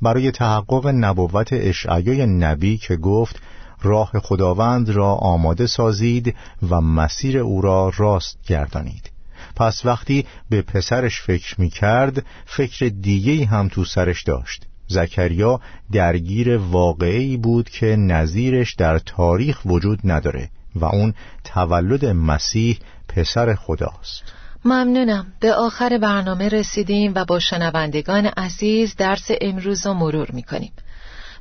برای 0.02 0.32
تحقق 0.32 0.88
نبوت 0.88 1.48
اشعیای 1.52 2.26
نبی 2.26 2.78
که 2.78 2.96
گفت 2.96 3.42
راه 3.82 4.12
خداوند 4.24 4.90
را 4.90 5.14
آماده 5.14 5.68
سازید 5.68 6.36
و 6.70 6.82
مسیر 6.82 7.38
او 7.38 7.62
را 7.62 7.92
راست 7.98 8.38
گردانید. 8.48 9.12
پس 9.56 9.86
وقتی 9.86 10.26
به 10.50 10.62
پسرش 10.62 11.22
فکر 11.22 11.62
می 11.62 11.70
کرد 11.70 12.26
فکر 12.46 12.92
دیگه 13.02 13.46
هم 13.46 13.68
تو 13.68 13.86
سرش 13.86 14.24
داشت. 14.24 14.66
زکریا 14.88 15.62
درگیر 15.92 16.58
واقعی 16.58 17.38
بود 17.38 17.70
که 17.70 17.86
نظیرش 17.86 18.76
در 18.76 19.00
تاریخ 19.00 19.66
وجود 19.66 20.00
نداره 20.04 20.50
و 20.76 20.86
اون 20.86 21.14
تولد 21.44 22.06
مسیح 22.06 22.80
پسر 23.08 23.56
خداست. 23.56 24.24
ممنونم. 24.66 25.34
به 25.40 25.54
آخر 25.54 25.98
برنامه 25.98 26.50
رسیدیم 26.50 27.12
و 27.16 27.26
با 27.26 27.40
شنوندگان 27.40 28.26
عزیز 28.26 28.96
درس 28.96 29.28
امروز 29.42 29.88
رو 29.88 29.94
مرور 29.94 30.32
می‌کنیم. 30.32 30.72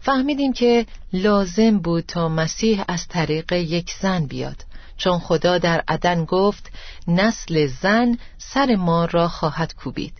فهمیدیم 0.00 0.52
که 0.52 0.86
لازم 1.12 1.78
بود 1.78 2.04
تا 2.04 2.28
مسیح 2.28 2.84
از 2.88 3.08
طریق 3.08 3.52
یک 3.52 3.92
زن 4.02 4.26
بیاد 4.26 4.64
چون 4.96 5.18
خدا 5.18 5.58
در 5.58 5.84
عدن 5.88 6.24
گفت 6.24 6.72
نسل 7.08 7.66
زن 7.66 8.18
سر 8.38 8.76
ما 8.76 9.04
را 9.04 9.28
خواهد 9.28 9.74
کوبید. 9.74 10.12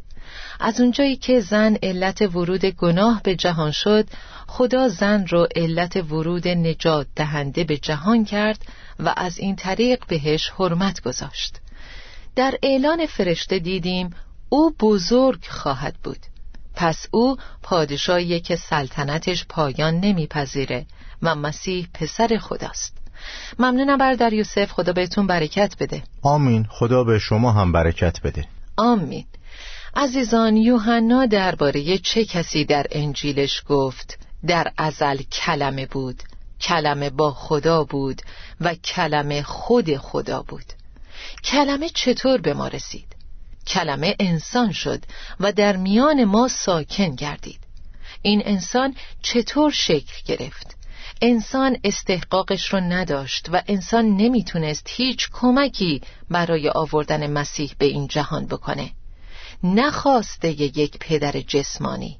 از 0.61 0.81
اونجایی 0.81 1.17
که 1.17 1.41
زن 1.41 1.77
علت 1.83 2.23
ورود 2.23 2.65
گناه 2.65 3.21
به 3.23 3.37
جهان 3.37 3.71
شد 3.71 4.09
خدا 4.47 4.89
زن 4.89 5.27
را 5.27 5.49
علت 5.57 5.97
ورود 5.97 6.49
نجات 6.49 7.07
دهنده 7.17 7.65
به 7.65 7.77
جهان 7.77 8.25
کرد 8.25 8.59
و 9.01 9.15
از 9.17 9.39
این 9.39 9.57
طریق 9.57 10.05
بهش 10.09 10.51
حرمت 10.59 11.01
گذاشت. 11.01 11.61
در 12.37 12.55
اعلان 12.63 13.07
فرشته 13.07 13.59
دیدیم 13.59 14.11
او 14.49 14.71
بزرگ 14.81 15.45
خواهد 15.49 15.95
بود. 16.05 16.19
پس 16.75 17.07
او 17.11 17.37
پادشاهی 17.63 18.41
که 18.41 18.57
سلطنتش 18.57 19.45
پایان 19.49 19.95
نمیپذیره 19.95 20.87
و 21.23 21.35
مسیح 21.35 21.89
پسر 21.95 22.39
خداست. 22.41 22.97
ممنونم 23.59 23.99
بردر 23.99 24.33
یوسف. 24.33 24.73
خدا 24.73 24.93
بهتون 24.93 25.27
برکت 25.27 25.77
بده. 25.81 26.03
آمین. 26.23 26.67
خدا 26.71 27.05
به 27.05 27.19
شما 27.19 27.53
هم 27.53 27.73
برکت 27.73 28.21
بده. 28.21 28.45
آمین. 28.77 29.27
عزیزان 29.99 30.57
یوحنا 30.57 31.27
درباره 31.27 31.99
چه 31.99 32.25
کسی 32.25 32.65
در 32.65 32.87
انجیلش 32.91 33.63
گفت؟ 33.69 34.19
در 34.47 34.73
ازل 34.77 35.17
کلمه 35.17 35.87
بود. 35.87 36.23
کلمه 36.61 37.11
با 37.11 37.31
خدا 37.31 37.85
بود 37.85 38.23
و 38.61 38.75
کلمه 38.75 39.43
خود 39.43 39.97
خدا 39.97 40.43
بود. 40.43 40.65
کلمه 41.45 41.89
چطور 41.89 42.41
به 42.41 42.55
ما 42.55 42.69
رسید؟ 42.69 43.17
کلمه 43.67 44.17
انسان 44.21 44.73
شد 44.73 45.05
و 45.41 45.53
در 45.53 45.77
میان 45.77 46.25
ما 46.25 46.49
ساکن 46.49 47.15
گردید. 47.15 47.61
این 48.23 48.43
انسان 48.45 48.95
چطور 49.23 49.71
شکل 49.71 50.15
گرفت؟ 50.27 50.77
انسان 51.23 51.77
استحقاقش 51.85 52.73
رو 52.73 52.81
نداشت 52.81 53.49
و 53.53 53.63
انسان 53.69 54.17
نمی‌تونست 54.17 54.87
هیچ 54.91 55.29
کمکی 55.33 56.03
برای 56.31 56.69
آوردن 56.69 57.31
مسیح 57.31 57.75
به 57.79 57.87
این 57.87 58.07
جهان 58.07 58.47
بکنه. 58.47 58.91
نخواسته 59.75 60.49
یک 60.63 60.99
پدر 60.99 61.41
جسمانی. 61.41 62.19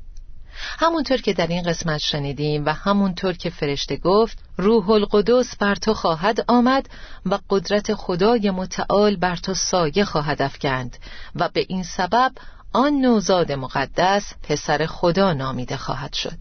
همونطور 0.59 1.17
که 1.17 1.33
در 1.33 1.47
این 1.47 1.63
قسمت 1.63 1.99
شنیدیم 1.99 2.65
و 2.67 2.73
همونطور 2.73 3.33
که 3.33 3.51
فرشته 3.51 3.97
گفت 3.97 4.39
روح 4.57 4.91
القدس 4.91 5.57
بر 5.57 5.75
تو 5.75 5.95
خواهد 5.95 6.45
آمد 6.49 6.89
و 7.27 7.39
قدرت 7.51 7.95
خدای 7.95 8.51
متعال 8.51 9.17
بر 9.17 9.37
تو 9.37 9.55
سایه 9.55 10.05
خواهد 10.05 10.43
افکند 10.43 10.97
و 11.35 11.49
به 11.49 11.67
این 11.69 11.83
سبب 11.83 12.33
آن 12.73 12.93
نوزاد 12.93 13.53
مقدس 13.53 14.35
پسر 14.43 14.87
خدا 14.87 15.33
نامیده 15.33 15.77
خواهد 15.77 16.13
شد. 16.13 16.39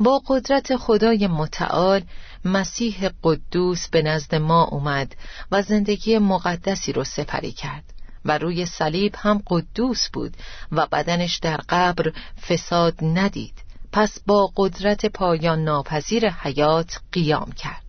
با 0.00 0.22
قدرت 0.26 0.76
خدای 0.76 1.26
متعال 1.26 2.02
مسیح 2.44 3.10
قدوس 3.22 3.88
به 3.88 4.02
نزد 4.02 4.34
ما 4.34 4.64
اومد 4.64 5.16
و 5.52 5.62
زندگی 5.62 6.18
مقدسی 6.18 6.92
رو 6.92 7.04
سپری 7.04 7.52
کرد. 7.52 7.95
و 8.26 8.38
روی 8.38 8.66
صلیب 8.66 9.14
هم 9.18 9.42
قدوس 9.46 10.08
بود 10.08 10.36
و 10.72 10.86
بدنش 10.86 11.36
در 11.36 11.60
قبر 11.68 12.12
فساد 12.48 12.94
ندید. 13.02 13.54
پس 13.92 14.18
با 14.26 14.52
قدرت 14.56 15.06
پایان 15.06 15.64
ناپذیر 15.64 16.28
حیات 16.28 17.00
قیام 17.12 17.52
کرد. 17.52 17.82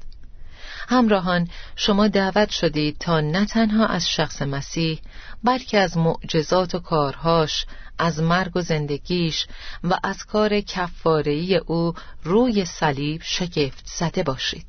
همراهان 0.89 1.49
شما 1.75 2.07
دعوت 2.07 2.49
شدید 2.49 2.97
تا 2.99 3.21
نه 3.21 3.45
تنها 3.45 3.85
از 3.85 4.09
شخص 4.09 4.41
مسیح 4.41 5.01
بلکه 5.43 5.77
از 5.77 5.97
معجزات 5.97 6.75
و 6.75 6.79
کارهاش 6.79 7.65
از 7.99 8.19
مرگ 8.19 8.51
و 8.57 8.61
زندگیش 8.61 9.47
و 9.83 9.97
از 10.03 10.25
کار 10.25 10.59
کفارهی 10.59 11.55
او 11.57 11.93
روی 12.23 12.65
صلیب 12.65 13.21
شگفت 13.23 13.83
زده 13.85 14.23
باشید. 14.23 14.65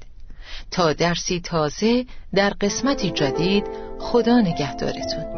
تا 0.71 0.93
درسی 0.93 1.41
تازه 1.41 2.07
در 2.35 2.51
قسمتی 2.51 3.11
جدید 3.11 3.65
خدا 4.01 4.41
نگهدارتون. 4.41 5.38